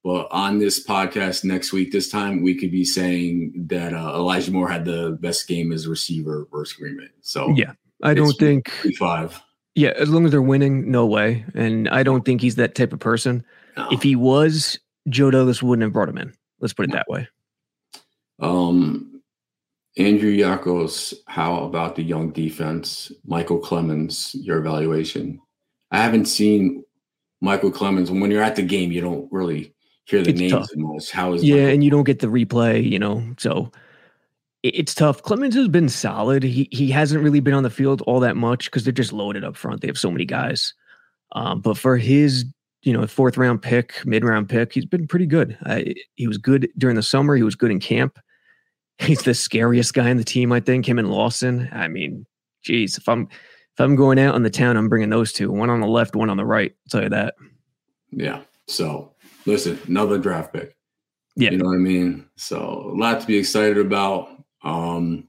but 0.06 0.28
on 0.30 0.58
this 0.58 0.86
podcast 0.86 1.42
next 1.42 1.72
week, 1.72 1.90
this 1.90 2.08
time 2.08 2.40
we 2.40 2.54
could 2.54 2.70
be 2.70 2.84
saying 2.84 3.52
that 3.66 3.92
uh, 3.92 4.12
Elijah 4.14 4.52
Moore 4.52 4.68
had 4.68 4.84
the 4.84 5.18
best 5.20 5.48
game 5.48 5.72
as 5.72 5.86
a 5.86 5.90
receiver 5.90 6.46
versus 6.52 6.76
Green 6.76 6.96
Bay. 6.96 7.08
So 7.22 7.50
yeah, 7.56 7.72
I 8.04 8.14
don't 8.14 8.32
think 8.34 8.70
five. 8.96 9.42
Yeah, 9.74 9.94
as 9.96 10.08
long 10.08 10.24
as 10.24 10.30
they're 10.30 10.40
winning, 10.40 10.92
no 10.92 11.06
way. 11.06 11.44
And 11.54 11.88
I 11.88 12.04
don't 12.04 12.24
think 12.24 12.40
he's 12.40 12.54
that 12.54 12.76
type 12.76 12.92
of 12.92 13.00
person. 13.00 13.44
No. 13.76 13.88
If 13.90 14.04
he 14.04 14.14
was, 14.14 14.78
Joe 15.08 15.32
Douglas 15.32 15.60
wouldn't 15.60 15.82
have 15.82 15.92
brought 15.92 16.08
him 16.08 16.18
in. 16.18 16.32
Let's 16.60 16.72
put 16.72 16.86
it 16.86 16.92
that 16.92 17.08
way. 17.08 17.26
Um, 18.38 19.20
Andrew 19.98 20.30
Yakos, 20.30 21.14
how 21.26 21.64
about 21.64 21.96
the 21.96 22.04
young 22.04 22.30
defense? 22.30 23.10
Michael 23.26 23.58
Clemons, 23.58 24.30
your 24.34 24.58
evaluation. 24.58 25.40
I 25.90 25.98
haven't 25.98 26.26
seen 26.26 26.84
Michael 27.40 27.72
Clemons. 27.72 28.08
When 28.08 28.30
you're 28.30 28.44
at 28.44 28.54
the 28.54 28.62
game, 28.62 28.92
you 28.92 29.00
don't 29.00 29.26
really 29.32 29.72
hear 30.06 30.22
the 30.22 30.30
it's 30.30 30.40
names 30.40 30.52
tough. 30.52 30.68
the 30.70 30.78
most. 30.78 31.10
How 31.10 31.34
is 31.34 31.44
yeah, 31.44 31.68
and 31.68 31.84
you 31.84 31.90
don't 31.90 32.04
get 32.04 32.20
the 32.20 32.28
replay, 32.28 32.88
you 32.88 32.98
know, 32.98 33.34
so 33.38 33.70
it's 34.62 34.94
tough. 34.94 35.22
Clemons 35.22 35.54
has 35.54 35.68
been 35.68 35.88
solid. 35.88 36.42
He 36.42 36.68
he 36.72 36.90
hasn't 36.90 37.22
really 37.22 37.40
been 37.40 37.54
on 37.54 37.62
the 37.62 37.70
field 37.70 38.02
all 38.02 38.20
that 38.20 38.36
much 38.36 38.66
because 38.66 38.84
they're 38.84 38.92
just 38.92 39.12
loaded 39.12 39.44
up 39.44 39.56
front. 39.56 39.80
They 39.80 39.88
have 39.88 39.98
so 39.98 40.10
many 40.10 40.24
guys. 40.24 40.74
Um, 41.32 41.60
but 41.60 41.76
for 41.76 41.96
his 41.96 42.44
you 42.82 42.92
know 42.92 43.06
fourth 43.06 43.36
round 43.36 43.62
pick, 43.62 44.04
mid 44.04 44.24
round 44.24 44.48
pick, 44.48 44.72
he's 44.72 44.86
been 44.86 45.06
pretty 45.06 45.26
good. 45.26 45.58
Uh, 45.66 45.82
he 46.14 46.26
was 46.26 46.38
good 46.38 46.68
during 46.78 46.96
the 46.96 47.02
summer. 47.02 47.36
He 47.36 47.42
was 47.42 47.54
good 47.54 47.70
in 47.70 47.80
camp. 47.80 48.18
He's 48.98 49.24
the 49.24 49.34
scariest 49.34 49.92
guy 49.92 50.08
in 50.08 50.16
the 50.16 50.24
team, 50.24 50.52
I 50.52 50.60
think. 50.60 50.88
Him 50.88 50.98
and 50.98 51.10
Lawson. 51.10 51.68
I 51.70 51.86
mean, 51.86 52.24
geez, 52.62 52.96
if 52.96 53.06
I'm 53.10 53.24
if 53.24 53.80
I'm 53.80 53.94
going 53.94 54.18
out 54.18 54.34
on 54.34 54.42
the 54.42 54.48
town, 54.48 54.78
I'm 54.78 54.88
bringing 54.88 55.10
those 55.10 55.34
two, 55.34 55.52
one 55.52 55.68
on 55.68 55.80
the 55.80 55.86
left, 55.86 56.16
one 56.16 56.30
on 56.30 56.38
the 56.38 56.46
right. 56.46 56.72
I'll 56.72 56.88
tell 56.90 57.02
you 57.02 57.10
that. 57.10 57.34
Yeah. 58.10 58.40
So 58.68 59.12
listen, 59.46 59.78
another 59.87 60.18
draft 60.18 60.52
pick. 60.52 60.76
Yeah. 61.37 61.50
You 61.50 61.59
know 61.59 61.66
what 61.66 61.74
I 61.74 61.78
mean? 61.78 62.28
So 62.37 62.92
a 62.94 62.96
lot 62.96 63.20
to 63.20 63.26
be 63.26 63.37
excited 63.37 63.78
about. 63.78 64.28
Um, 64.62 65.28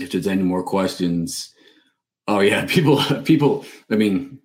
if 0.00 0.12
there's 0.12 0.26
any 0.26 0.42
more 0.42 0.62
questions. 0.62 1.54
Oh 2.26 2.40
yeah, 2.40 2.66
people, 2.68 3.02
people, 3.24 3.64
I 3.90 3.96
mean, 3.96 4.38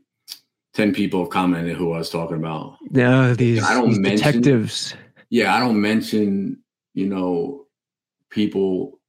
ten 0.74 0.94
people 0.94 1.26
commented 1.26 1.78
who 1.78 1.94
I 1.94 2.00
was 2.00 2.10
talking 2.10 2.38
about. 2.38 2.78
No, 2.90 3.34
these, 3.34 3.64
I 3.64 3.74
don't 3.74 3.90
these 3.90 4.00
mention, 4.00 4.18
detectives. 4.18 4.96
Yeah, 5.30 5.56
I 5.56 5.60
don't 5.60 5.80
mention. 5.80 6.62
You 6.94 7.08
know, 7.08 7.66
people. 8.30 9.00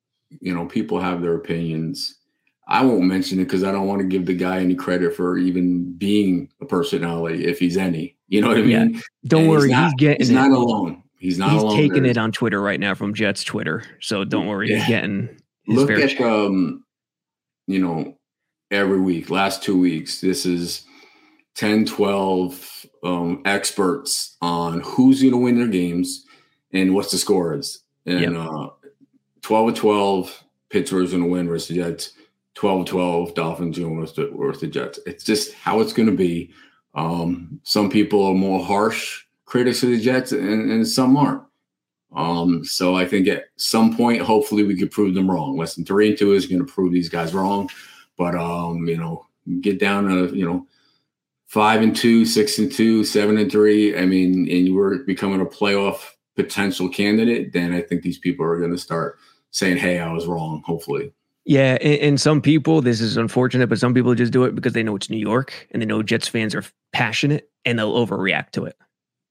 You 0.40 0.52
know, 0.52 0.66
people 0.66 0.98
have 0.98 1.22
their 1.22 1.36
opinions. 1.36 2.18
I 2.66 2.84
won't 2.84 3.04
mention 3.04 3.38
it 3.38 3.44
because 3.44 3.62
I 3.62 3.70
don't 3.70 3.86
want 3.86 4.00
to 4.00 4.08
give 4.08 4.26
the 4.26 4.34
guy 4.34 4.58
any 4.58 4.74
credit 4.74 5.14
for 5.14 5.38
even 5.38 5.92
being 5.92 6.48
a 6.60 6.64
personality, 6.64 7.46
if 7.46 7.58
he's 7.58 7.76
any. 7.76 8.13
You 8.28 8.40
know 8.40 8.48
what 8.48 8.58
I 8.58 8.62
mean? 8.62 8.94
Yeah. 8.94 9.00
Don't 9.26 9.42
and 9.42 9.50
worry, 9.50 9.68
he's, 9.68 9.70
not, 9.70 9.84
he's 9.84 9.94
getting. 9.94 10.20
He's 10.20 10.30
it. 10.30 10.34
not 10.34 10.50
alone. 10.50 11.02
He's 11.18 11.38
not. 11.38 11.50
He's 11.52 11.62
alone. 11.62 11.76
taking 11.76 12.02
There's, 12.04 12.16
it 12.16 12.20
on 12.20 12.32
Twitter 12.32 12.60
right 12.60 12.80
now 12.80 12.94
from 12.94 13.14
Jets 13.14 13.44
Twitter. 13.44 13.84
So 14.00 14.24
don't 14.24 14.46
worry, 14.46 14.70
yeah. 14.70 14.78
he's 14.78 14.88
getting. 14.88 15.40
Look 15.66 15.90
at 15.90 16.10
share. 16.10 16.28
um, 16.28 16.84
you 17.66 17.78
know, 17.78 18.18
every 18.70 19.00
week, 19.00 19.30
last 19.30 19.62
two 19.62 19.78
weeks, 19.78 20.20
this 20.20 20.44
is 20.44 20.84
10, 21.54 21.86
12 21.86 22.86
um, 23.04 23.42
experts 23.44 24.36
on 24.42 24.80
who's 24.80 25.20
going 25.20 25.32
to 25.32 25.38
win 25.38 25.58
their 25.58 25.68
games 25.68 26.24
and 26.72 26.94
what's 26.94 27.10
the 27.10 27.18
score 27.18 27.54
is. 27.54 27.80
And 28.06 28.34
yep. 28.34 28.34
uh, 28.34 28.68
12 29.42 29.68
of 29.68 29.74
12, 29.74 30.44
Pittsburgh's 30.70 31.12
going 31.12 31.22
to 31.22 31.28
win 31.28 31.48
versus 31.48 31.68
the 31.68 31.76
Jets. 31.76 32.12
12 32.54 32.86
12 32.86 33.34
Dolphins 33.34 33.80
worth 33.80 34.14
the, 34.14 34.30
worth 34.32 34.60
the 34.60 34.68
Jets. 34.68 35.00
It's 35.06 35.24
just 35.24 35.54
how 35.54 35.80
it's 35.80 35.92
going 35.92 36.08
to 36.08 36.16
be. 36.16 36.52
Um, 36.94 37.60
some 37.64 37.90
people 37.90 38.24
are 38.24 38.34
more 38.34 38.64
harsh 38.64 39.24
critics 39.46 39.82
of 39.82 39.90
the 39.90 40.00
Jets, 40.00 40.32
and, 40.32 40.70
and 40.70 40.86
some 40.86 41.16
aren't. 41.16 41.42
Um, 42.14 42.64
so 42.64 42.94
I 42.94 43.06
think 43.06 43.26
at 43.26 43.46
some 43.56 43.96
point, 43.96 44.22
hopefully, 44.22 44.62
we 44.62 44.76
could 44.76 44.90
prove 44.90 45.14
them 45.14 45.30
wrong. 45.30 45.56
Less 45.56 45.74
than 45.74 45.84
three 45.84 46.08
and 46.08 46.18
two 46.18 46.32
is 46.32 46.46
going 46.46 46.64
to 46.64 46.72
prove 46.72 46.92
these 46.92 47.08
guys 47.08 47.34
wrong. 47.34 47.68
But 48.16 48.36
um, 48.36 48.86
you 48.86 48.96
know, 48.96 49.26
get 49.60 49.80
down 49.80 50.08
to 50.08 50.34
you 50.34 50.46
know 50.46 50.66
five 51.46 51.82
and 51.82 51.94
two, 51.94 52.24
six 52.24 52.58
and 52.58 52.70
two, 52.70 53.04
seven 53.04 53.38
and 53.38 53.50
three. 53.50 53.96
I 53.96 54.06
mean, 54.06 54.48
and 54.48 54.66
you 54.66 54.74
were 54.74 54.98
becoming 54.98 55.40
a 55.40 55.46
playoff 55.46 55.98
potential 56.36 56.88
candidate, 56.88 57.52
then 57.52 57.72
I 57.72 57.80
think 57.80 58.02
these 58.02 58.18
people 58.18 58.44
are 58.44 58.58
going 58.58 58.72
to 58.72 58.78
start 58.78 59.18
saying, 59.50 59.78
"Hey, 59.78 59.98
I 59.98 60.12
was 60.12 60.26
wrong." 60.26 60.62
Hopefully. 60.64 61.12
Yeah, 61.46 61.76
and, 61.80 62.00
and, 62.00 62.20
some 62.20 62.40
people, 62.40 62.80
this 62.80 63.02
is 63.02 63.18
unfortunate, 63.18 63.66
but 63.68 63.78
some 63.78 63.92
people 63.92 64.14
just 64.14 64.32
do 64.32 64.44
it 64.44 64.54
because 64.54 64.72
they 64.72 64.82
know 64.82 64.96
it's 64.96 65.10
New 65.10 65.18
York 65.18 65.68
and 65.70 65.82
they 65.82 65.86
know 65.86 66.02
Jets 66.02 66.26
fans 66.26 66.54
are 66.54 66.64
passionate 66.92 67.50
and 67.66 67.78
they'll 67.78 67.94
overreact 67.94 68.52
to 68.52 68.64
it. 68.64 68.76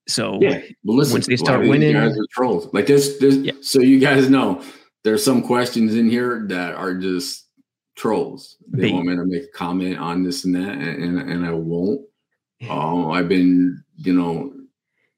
So 0.07 0.39
yeah, 0.41 0.61
well, 0.83 0.97
listen, 0.97 1.13
once 1.13 1.27
they 1.27 1.37
start 1.37 1.61
winning, 1.61 1.93
guys 1.93 2.15
are 2.17 2.27
trolls. 2.31 2.71
Like 2.71 2.85
this, 2.85 3.17
this 3.17 3.35
yeah. 3.37 3.53
so 3.61 3.79
you 3.79 3.99
guys 3.99 4.29
know 4.29 4.61
there's 5.03 5.23
some 5.23 5.41
questions 5.41 5.95
in 5.95 6.09
here 6.09 6.45
that 6.49 6.75
are 6.75 6.93
just 6.93 7.47
trolls. 7.95 8.57
They 8.67 8.81
Bait. 8.81 8.93
want 8.93 9.05
me 9.07 9.15
to 9.15 9.25
make 9.25 9.43
a 9.43 9.57
comment 9.57 9.97
on 9.97 10.23
this 10.23 10.45
and 10.45 10.55
that, 10.55 10.73
and 10.73 11.19
and, 11.19 11.31
and 11.31 11.45
I 11.45 11.51
won't. 11.51 12.01
Um, 12.69 13.11
I've 13.11 13.27
been, 13.27 13.83
you 13.97 14.13
know, 14.13 14.53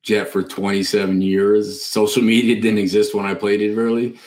Jet 0.04 0.30
for 0.30 0.44
27 0.44 1.22
years. 1.22 1.84
Social 1.84 2.22
media 2.22 2.56
didn't 2.62 2.80
exist 2.80 3.16
when 3.16 3.26
I 3.26 3.34
played 3.34 3.62
it 3.62 3.76
really. 3.76 4.18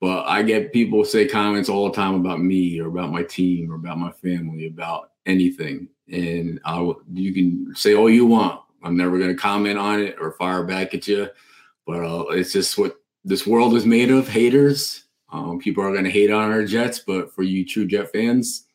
But 0.00 0.26
I 0.26 0.42
get 0.42 0.72
people 0.72 1.04
say 1.04 1.26
comments 1.26 1.68
all 1.68 1.88
the 1.88 1.96
time 1.96 2.14
about 2.14 2.40
me 2.40 2.80
or 2.80 2.86
about 2.86 3.10
my 3.10 3.24
team 3.24 3.72
or 3.72 3.74
about 3.74 3.98
my 3.98 4.12
family, 4.12 4.66
about 4.66 5.10
anything. 5.26 5.88
And 6.10 6.60
I 6.64 6.80
will, 6.80 7.00
you 7.12 7.34
can 7.34 7.74
say 7.74 7.94
all 7.94 8.08
you 8.08 8.24
want. 8.26 8.60
I'm 8.82 8.96
never 8.96 9.18
going 9.18 9.30
to 9.30 9.42
comment 9.42 9.78
on 9.78 10.00
it 10.00 10.16
or 10.20 10.32
fire 10.32 10.62
back 10.62 10.94
at 10.94 11.08
you. 11.08 11.28
But 11.84 12.04
uh, 12.04 12.26
it's 12.30 12.52
just 12.52 12.78
what 12.78 12.96
this 13.24 13.46
world 13.46 13.74
is 13.74 13.86
made 13.86 14.10
of 14.10 14.28
haters. 14.28 15.04
Um, 15.30 15.58
people 15.58 15.82
are 15.82 15.92
going 15.92 16.04
to 16.04 16.10
hate 16.10 16.30
on 16.30 16.52
our 16.52 16.64
Jets, 16.64 17.00
but 17.00 17.34
for 17.34 17.42
you 17.42 17.66
true 17.66 17.86
Jet 17.86 18.12
fans, 18.12 18.66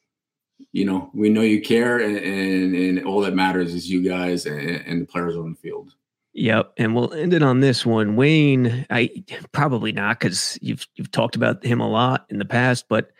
you 0.71 0.85
know, 0.85 1.09
we 1.13 1.29
know 1.29 1.41
you 1.41 1.61
care, 1.61 1.99
and, 1.99 2.17
and, 2.17 2.75
and 2.75 3.05
all 3.05 3.21
that 3.21 3.33
matters 3.33 3.73
is 3.73 3.89
you 3.89 4.07
guys 4.07 4.45
and, 4.45 4.59
and 4.59 5.01
the 5.01 5.05
players 5.05 5.35
on 5.35 5.51
the 5.51 5.55
field. 5.57 5.95
Yep, 6.33 6.73
and 6.77 6.95
we'll 6.95 7.13
end 7.13 7.33
it 7.33 7.43
on 7.43 7.59
this 7.59 7.85
one. 7.85 8.15
Wayne, 8.15 8.87
I 8.89 9.23
probably 9.51 9.91
not 9.91 10.19
because 10.19 10.57
you've 10.61 10.87
you've 10.95 11.11
talked 11.11 11.35
about 11.35 11.63
him 11.63 11.79
a 11.79 11.87
lot 11.87 12.25
in 12.29 12.39
the 12.39 12.45
past, 12.45 12.85
but 12.89 13.11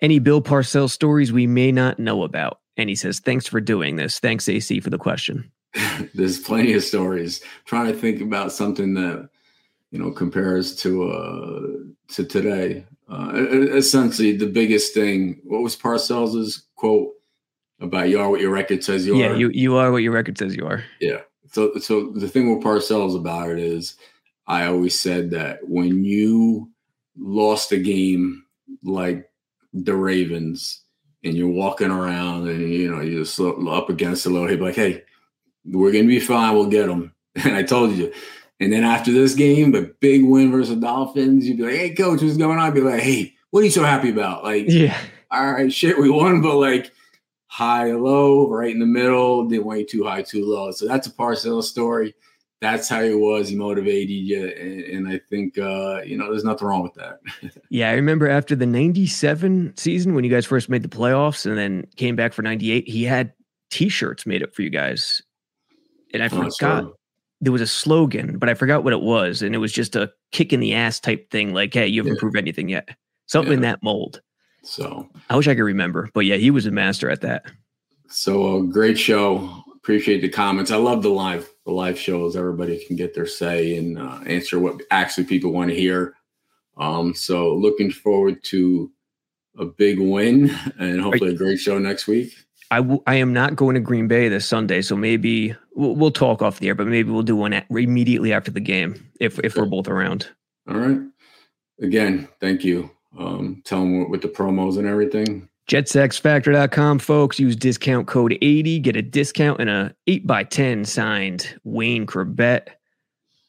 any 0.00 0.20
Bill 0.20 0.40
Parcells 0.40 0.90
stories 0.90 1.32
we 1.32 1.46
may 1.46 1.72
not 1.72 1.98
know 1.98 2.22
about. 2.22 2.60
And 2.76 2.88
he 2.88 2.94
says, 2.94 3.18
"Thanks 3.18 3.48
for 3.48 3.60
doing 3.60 3.96
this. 3.96 4.20
Thanks, 4.20 4.48
AC, 4.48 4.78
for 4.80 4.90
the 4.90 4.98
question." 4.98 5.50
There's 6.14 6.38
plenty 6.38 6.72
of 6.74 6.84
stories. 6.84 7.42
trying 7.64 7.92
to 7.92 7.98
think 7.98 8.20
about 8.20 8.52
something 8.52 8.94
that 8.94 9.28
you 9.90 9.98
know 9.98 10.12
compares 10.12 10.76
to 10.76 11.10
uh 11.10 12.12
to 12.14 12.24
today. 12.24 12.86
Uh, 13.08 13.32
essentially, 13.72 14.36
the 14.36 14.46
biggest 14.46 14.94
thing. 14.94 15.40
What 15.42 15.62
was 15.62 15.74
Parcells's 15.74 16.62
quote 16.76 17.10
about? 17.80 18.08
You 18.08 18.20
are 18.20 18.30
what 18.30 18.40
your 18.40 18.52
record 18.52 18.84
says 18.84 19.04
you 19.04 19.16
yeah, 19.16 19.26
are. 19.26 19.32
Yeah, 19.32 19.38
you 19.38 19.50
you 19.50 19.76
are 19.76 19.90
what 19.90 20.04
your 20.04 20.12
record 20.12 20.38
says 20.38 20.54
you 20.54 20.66
are. 20.68 20.84
Yeah 21.00 21.22
so 21.50 21.74
so 21.78 22.10
the 22.10 22.28
thing 22.28 22.54
with 22.54 22.64
Parcells 22.64 23.16
about 23.16 23.50
it 23.50 23.58
is 23.58 23.96
I 24.46 24.66
always 24.66 24.98
said 24.98 25.30
that 25.30 25.60
when 25.68 26.04
you 26.04 26.70
lost 27.18 27.72
a 27.72 27.78
game 27.78 28.44
like 28.82 29.30
the 29.72 29.94
Ravens 29.94 30.82
and 31.22 31.34
you're 31.34 31.48
walking 31.48 31.90
around 31.90 32.48
and 32.48 32.72
you 32.72 32.90
know 32.90 33.00
you're 33.00 33.24
just 33.24 33.40
up 33.40 33.90
against 33.90 34.26
a 34.26 34.30
little, 34.30 34.48
he'd 34.48 34.56
be 34.56 34.64
like, 34.64 34.74
"Hey, 34.74 35.04
we're 35.64 35.92
gonna 35.92 36.06
be 36.06 36.20
fine. 36.20 36.54
We'll 36.54 36.66
get 36.66 36.86
them." 36.86 37.12
And 37.44 37.54
I 37.54 37.62
told 37.62 37.92
you. 37.92 38.12
And 38.58 38.72
then 38.72 38.82
after 38.82 39.12
this 39.12 39.34
game, 39.34 39.70
the 39.70 39.94
big 40.00 40.24
win 40.24 40.50
versus 40.50 40.76
Dolphins, 40.76 41.46
you'd 41.46 41.58
be 41.58 41.62
like, 41.62 41.74
"Hey, 41.74 41.94
coach, 41.94 42.20
what's 42.22 42.36
going 42.36 42.58
on?" 42.58 42.66
I'd 42.66 42.74
be 42.74 42.80
like, 42.80 43.00
"Hey, 43.00 43.34
what 43.50 43.60
are 43.60 43.64
you 43.64 43.70
so 43.70 43.84
happy 43.84 44.10
about?" 44.10 44.42
Like, 44.42 44.64
yeah, 44.68 44.98
all 45.30 45.52
right, 45.52 45.72
shit, 45.72 45.98
we 45.98 46.10
won, 46.10 46.42
but 46.42 46.56
like 46.56 46.92
high, 47.50 47.92
low, 47.92 48.48
right 48.48 48.72
in 48.72 48.78
the 48.78 48.86
middle, 48.86 49.44
didn't 49.44 49.66
way 49.66 49.82
too 49.82 50.04
high, 50.04 50.22
too 50.22 50.46
low. 50.46 50.70
So 50.70 50.86
that's 50.86 51.08
a 51.08 51.10
Parcells 51.10 51.64
story. 51.64 52.14
That's 52.60 52.88
how 52.88 53.02
he 53.02 53.12
was. 53.12 53.48
He 53.48 53.56
motivated 53.56 54.10
you. 54.10 54.46
And, 54.46 54.80
and 54.84 55.08
I 55.08 55.20
think, 55.28 55.58
uh, 55.58 56.00
you 56.02 56.16
know, 56.16 56.30
there's 56.30 56.44
nothing 56.44 56.68
wrong 56.68 56.82
with 56.82 56.94
that. 56.94 57.20
yeah. 57.70 57.90
I 57.90 57.94
remember 57.94 58.28
after 58.28 58.54
the 58.54 58.66
97 58.66 59.76
season 59.76 60.14
when 60.14 60.22
you 60.22 60.30
guys 60.30 60.46
first 60.46 60.68
made 60.68 60.82
the 60.82 60.88
playoffs 60.88 61.44
and 61.44 61.58
then 61.58 61.86
came 61.96 62.14
back 62.14 62.32
for 62.32 62.42
98, 62.42 62.86
he 62.86 63.02
had 63.02 63.32
t 63.70 63.88
shirts 63.88 64.26
made 64.26 64.44
up 64.44 64.54
for 64.54 64.62
you 64.62 64.70
guys. 64.70 65.20
And 66.14 66.22
I 66.22 66.26
oh, 66.26 66.50
forgot. 66.50 66.84
Oh, 66.84 66.96
there 67.40 67.52
was 67.52 67.62
a 67.62 67.66
slogan, 67.66 68.38
but 68.38 68.48
I 68.48 68.54
forgot 68.54 68.84
what 68.84 68.92
it 68.92 69.00
was. 69.00 69.42
And 69.42 69.54
it 69.56 69.58
was 69.58 69.72
just 69.72 69.96
a 69.96 70.12
kick 70.30 70.52
in 70.52 70.60
the 70.60 70.74
ass 70.74 71.00
type 71.00 71.30
thing 71.30 71.52
like, 71.52 71.74
hey, 71.74 71.88
you 71.88 72.00
haven't 72.00 72.12
yeah. 72.12 72.16
improved 72.16 72.36
anything 72.36 72.68
yet. 72.68 72.90
Something 73.26 73.52
yeah. 73.52 73.56
in 73.56 73.62
that 73.62 73.82
mold. 73.82 74.20
So 74.62 75.08
I 75.28 75.36
wish 75.36 75.48
I 75.48 75.54
could 75.54 75.62
remember, 75.62 76.10
but 76.12 76.26
yeah, 76.26 76.36
he 76.36 76.50
was 76.50 76.66
a 76.66 76.70
master 76.70 77.10
at 77.10 77.22
that. 77.22 77.44
So 78.08 78.42
a 78.44 78.58
uh, 78.58 78.62
great 78.62 78.98
show. 78.98 79.62
Appreciate 79.76 80.20
the 80.20 80.28
comments. 80.28 80.70
I 80.70 80.76
love 80.76 81.02
the 81.02 81.08
live 81.08 81.50
the 81.64 81.72
live 81.72 81.98
shows. 81.98 82.36
Everybody 82.36 82.84
can 82.84 82.96
get 82.96 83.14
their 83.14 83.26
say 83.26 83.76
and 83.76 83.98
uh, 83.98 84.20
answer 84.26 84.58
what 84.58 84.80
actually 84.90 85.24
people 85.24 85.52
want 85.52 85.70
to 85.70 85.76
hear. 85.76 86.14
Um, 86.76 87.14
so 87.14 87.54
looking 87.54 87.90
forward 87.90 88.42
to 88.44 88.90
a 89.58 89.64
big 89.64 89.98
win 89.98 90.50
and 90.78 91.00
hopefully 91.00 91.34
a 91.34 91.36
great 91.36 91.58
show 91.58 91.78
next 91.78 92.06
week. 92.06 92.34
I, 92.70 92.76
w- 92.76 93.02
I 93.06 93.16
am 93.16 93.32
not 93.32 93.56
going 93.56 93.74
to 93.74 93.80
Green 93.80 94.06
Bay 94.06 94.28
this 94.28 94.46
Sunday, 94.46 94.80
so 94.80 94.96
maybe 94.96 95.56
we'll, 95.74 95.96
we'll 95.96 96.12
talk 96.12 96.40
off 96.40 96.60
the 96.60 96.68
air, 96.68 96.74
but 96.76 96.86
maybe 96.86 97.10
we'll 97.10 97.24
do 97.24 97.34
one 97.34 97.52
at, 97.52 97.66
immediately 97.68 98.32
after 98.32 98.52
the 98.52 98.60
game 98.60 99.10
if 99.18 99.38
if 99.40 99.52
okay. 99.52 99.60
we're 99.60 99.66
both 99.66 99.88
around. 99.88 100.28
All 100.68 100.76
right. 100.76 101.00
Again, 101.80 102.28
thank 102.40 102.62
you 102.62 102.90
um, 103.18 103.62
tell 103.64 103.80
them 103.80 104.10
with 104.10 104.22
the 104.22 104.28
promos 104.28 104.78
and 104.78 104.86
everything. 104.86 105.48
JetsXFactor.com, 105.68 106.98
folks. 106.98 107.38
Use 107.38 107.54
discount 107.54 108.08
code 108.08 108.36
80. 108.42 108.80
Get 108.80 108.96
a 108.96 109.02
discount 109.02 109.60
and 109.60 109.70
a 109.70 109.94
8x10 110.08 110.86
signed 110.86 111.60
Wayne 111.62 112.06
Chrebet 112.06 112.68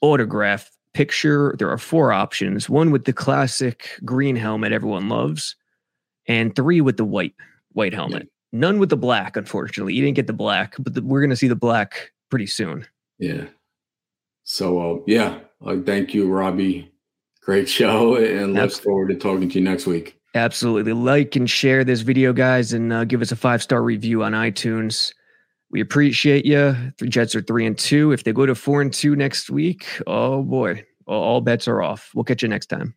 autograph 0.01 0.69
picture. 0.93 1.55
There 1.57 1.69
are 1.69 1.77
four 1.77 2.11
options 2.11 2.69
one 2.69 2.91
with 2.91 3.05
the 3.05 3.13
classic 3.13 3.99
green 4.05 4.35
helmet 4.35 4.71
everyone 4.71 5.09
loves, 5.09 5.55
and 6.27 6.55
three 6.55 6.81
with 6.81 6.97
the 6.97 7.05
white 7.05 7.33
white 7.71 7.93
helmet. 7.93 8.23
Yeah. 8.23 8.59
None 8.59 8.79
with 8.79 8.89
the 8.89 8.97
black, 8.97 9.37
unfortunately. 9.37 9.93
You 9.93 10.03
didn't 10.03 10.17
get 10.17 10.27
the 10.27 10.33
black, 10.33 10.75
but 10.77 10.93
the, 10.93 11.01
we're 11.01 11.21
going 11.21 11.29
to 11.29 11.35
see 11.35 11.47
the 11.47 11.55
black 11.55 12.11
pretty 12.29 12.47
soon. 12.47 12.85
Yeah. 13.17 13.45
So, 14.43 14.79
uh, 14.79 15.03
yeah, 15.07 15.39
uh, 15.65 15.77
thank 15.85 16.13
you, 16.13 16.29
Robby, 16.29 16.90
Great 17.41 17.67
show 17.67 18.15
and 18.15 18.53
look 18.53 18.71
forward 18.71 19.09
to 19.09 19.15
talking 19.15 19.49
to 19.49 19.59
you 19.59 19.65
next 19.65 19.87
week. 19.87 20.19
Absolutely. 20.35 20.93
Like 20.93 21.35
and 21.35 21.49
share 21.49 21.83
this 21.83 22.01
video, 22.01 22.33
guys, 22.33 22.71
and 22.71 22.93
uh, 22.93 23.03
give 23.03 23.21
us 23.21 23.31
a 23.31 23.35
five 23.35 23.61
star 23.61 23.81
review 23.81 24.23
on 24.23 24.33
iTunes. 24.33 25.13
We 25.71 25.81
appreciate 25.81 26.45
you. 26.45 26.75
The 26.99 27.07
Jets 27.07 27.33
are 27.35 27.41
three 27.41 27.65
and 27.65 27.77
two. 27.77 28.11
If 28.11 28.23
they 28.23 28.33
go 28.33 28.45
to 28.45 28.55
four 28.55 28.81
and 28.81 28.93
two 28.93 29.15
next 29.15 29.49
week, 29.49 29.87
oh 30.05 30.43
boy, 30.43 30.85
all 31.07 31.41
bets 31.41 31.67
are 31.67 31.81
off. 31.81 32.11
We'll 32.13 32.25
catch 32.25 32.43
you 32.43 32.49
next 32.49 32.67
time. 32.67 32.93